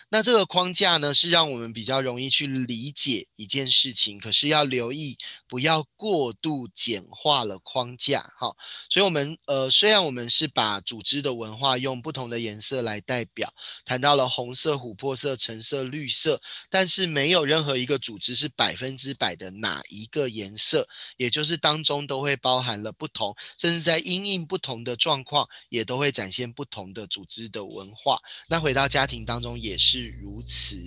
[0.09, 5.17] 那这个框架呢，是让我们比较容易去理解一件事情，可是要留意
[5.51, 8.55] 不要过度简化了框架，哈。
[8.89, 20.87] 所以，我们呃，虽然我们是把组织的文化用不同的颜色来代表，谈到了红色、琥珀色、橙色、绿色，但是没有任何一个组织是百分之百的哪一个颜色，
[21.17, 28.17] 也就是当中都会包含了不同，甚至在因应不同的状况，也都会展现不同的组织的文化。
[28.47, 30.21] 那回到家庭当中也是。
[30.21, 30.77] 如此，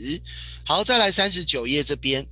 [0.65, 2.25] 好，再来三十九页这边，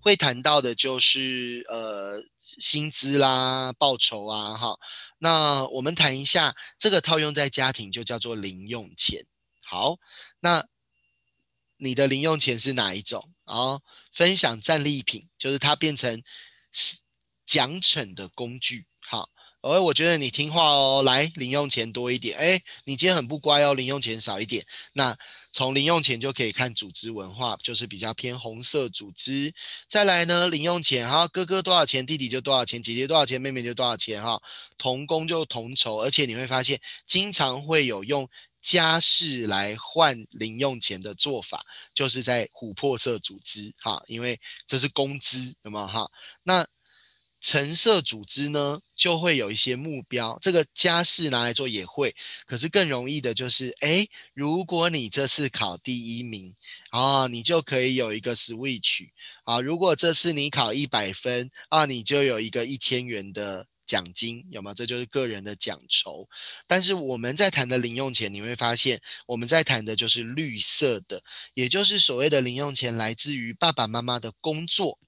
[0.00, 4.78] 会谈到的就是呃薪资啦、报酬啊，哈。
[5.18, 9.26] 那我们谈一下这个套用在家庭就叫做零用钱。
[9.64, 9.96] 好，
[10.40, 10.66] 那
[11.76, 13.32] 你的零用钱是哪一种？
[13.44, 13.80] 啊，
[14.12, 16.22] 分享战利品就是它变成
[17.46, 18.86] 奖惩的工具。
[19.00, 19.28] 好。
[19.62, 22.36] 而我觉得你听话哦，来零用钱多一点。
[22.36, 24.66] 哎，你今天很不乖哦，零用钱少一点。
[24.92, 25.16] 那
[25.52, 29.54] 从零用钱就可以看组织文化，就是比较偏红色组织。
[29.88, 34.42] 再来呢，零用钱哈，哥哥多少钱，弟弟就多少钱，姐姐多少钱，妹妹就多少钱哈。
[34.76, 38.28] 同工就同酬，而且你会发现，经常会有用
[38.60, 46.10] 家事来换零用钱的做法，就是在琥珀色组织哈，因为这是工资，有没有哈？
[46.42, 46.66] 那。
[47.42, 50.38] 橙色组织呢，就会有一些目标。
[50.40, 52.14] 这个家事拿来做也会，
[52.46, 56.54] 可是更容易的就是，哎，如果你这次考第一名
[56.90, 59.08] 啊，你就可以有一个 switch
[59.42, 59.60] 啊。
[59.60, 64.72] 如果这次你考一百分啊，你就有一个一千元的奖金，有吗？
[64.72, 66.28] 这就是个人的奖酬。
[66.68, 71.20] 但是我们在谈的零用钱，你会发现我们在谈的就是绿色的，
[71.54, 75.00] 也就是所谓的零用钱来自于爸爸妈妈的工作。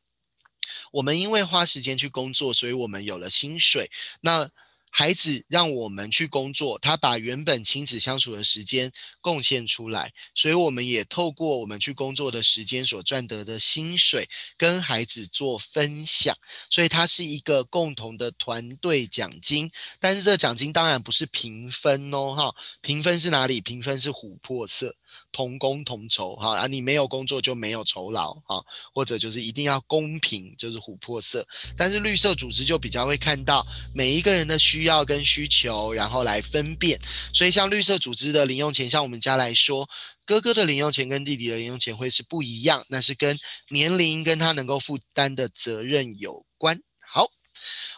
[0.93, 3.91] 我们因为花时间去工作，所以我们有了薪水。
[4.21, 4.51] 那
[4.97, 16.33] 孩子让我们去工作，他把原本亲子相处的时间贡献出来，所以我们也透过我们去工作的时间所赚得的薪水，跟孩子做分享。
[16.71, 19.69] 所以它是一个共同的团队奖金。
[19.99, 23.61] 但是这个奖金当然不是平分哦，哈，平分是哪里？
[23.61, 24.95] 平分是琥珀色。
[25.33, 31.47] 同工同酬，哈啊，你没有工作就没有酬劳，哈，或者就是一定要公平，就是琥珀色。
[31.77, 37.01] 但是绿色组织就比较会看到每一个人的需要跟需求，然后来分辨。
[37.33, 39.91] 所以像绿色组织的零用钱，像我们家来说，
[40.25, 43.37] 哥哥的零用钱跟弟弟的零用钱会是不一样，那是跟
[43.71, 46.81] 年龄跟他能够负担的责任有关。
[47.13, 47.29] 好，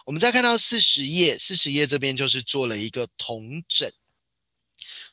[0.05, 3.91] 我们再看到四十页，四十页这边就是做了一个同整，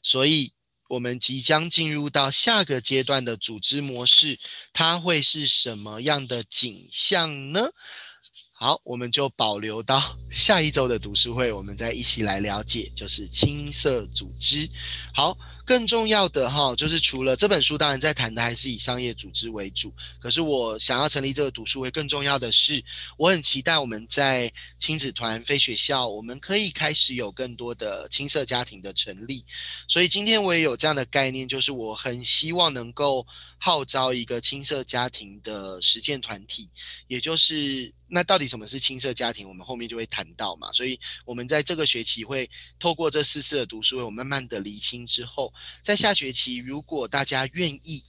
[0.03, 0.54] 所以。
[0.89, 4.39] 我们即将进入到下个阶段的组织模式，
[4.73, 7.71] 它会是什么样的景象呢？
[8.53, 14.69] 好，我们就保留到 下一周的读书会，我们再一起来了解，就是青色组织。
[15.13, 15.37] 好。
[15.65, 19.93] 更重要的哈，就是除了这本书，当然在谈的还是以商业组织为主。
[20.21, 22.85] 可是我想要成立这个读书会，更重要的是，
[23.17, 29.45] 我很期待我们在亲子团、非学校，我们可以开始有更多的青色家庭的成立。
[29.89, 33.27] 所以今天我也有这样的概念，就是我很希望能够
[33.59, 36.69] 号召一个青色家庭的实践团体，
[37.09, 37.93] 也就是。
[38.07, 39.49] 那到底什么是青色家庭？
[39.49, 40.71] 我们后面就会谈到嘛。
[40.73, 42.49] 所以，我们在这个学期会
[42.79, 45.53] 透过这四次的读书会，我慢慢的厘清之后，
[45.83, 48.05] 在下学期，如果大家愿意。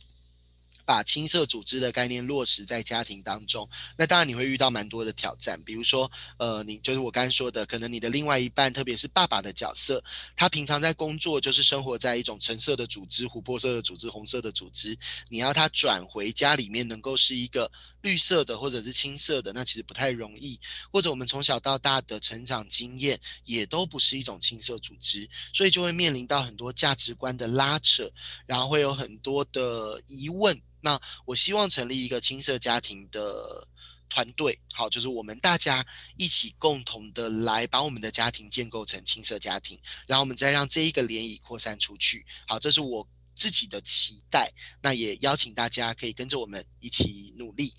[0.86, 3.68] 把青色组织的概念落实在家庭当中，
[3.98, 10.04] 那当然你会遇到蛮多的挑战，比如说，呃，你就是我刚刚说的，可能你的另外一半，特别是爸爸的角色，
[10.36, 17.70] 他平常在工作就是生活在一种橙色的组织、琥珀色的组织、红色的组织，你要他转回家里面能够是一个
[18.02, 20.60] 绿色的或者是青色的，那其实不太容易。
[20.92, 28.08] 或者我们从小到大的成长经验也都不是一种青色组织，所以就会面临到很多价值观的拉扯，
[28.46, 30.62] 然后会有很多的疑问。
[30.86, 33.68] 那我希望成立一个青色家庭的
[34.08, 35.84] 团队，好，就是我们大家
[36.16, 42.24] 一起共同的来把我们的家庭建构成青色家庭，然后我们再让这一个涟漪扩散出去。
[42.48, 44.54] 好，这是我自己的期待。
[44.80, 47.74] 那也邀请大家可以跟着我们一起努力。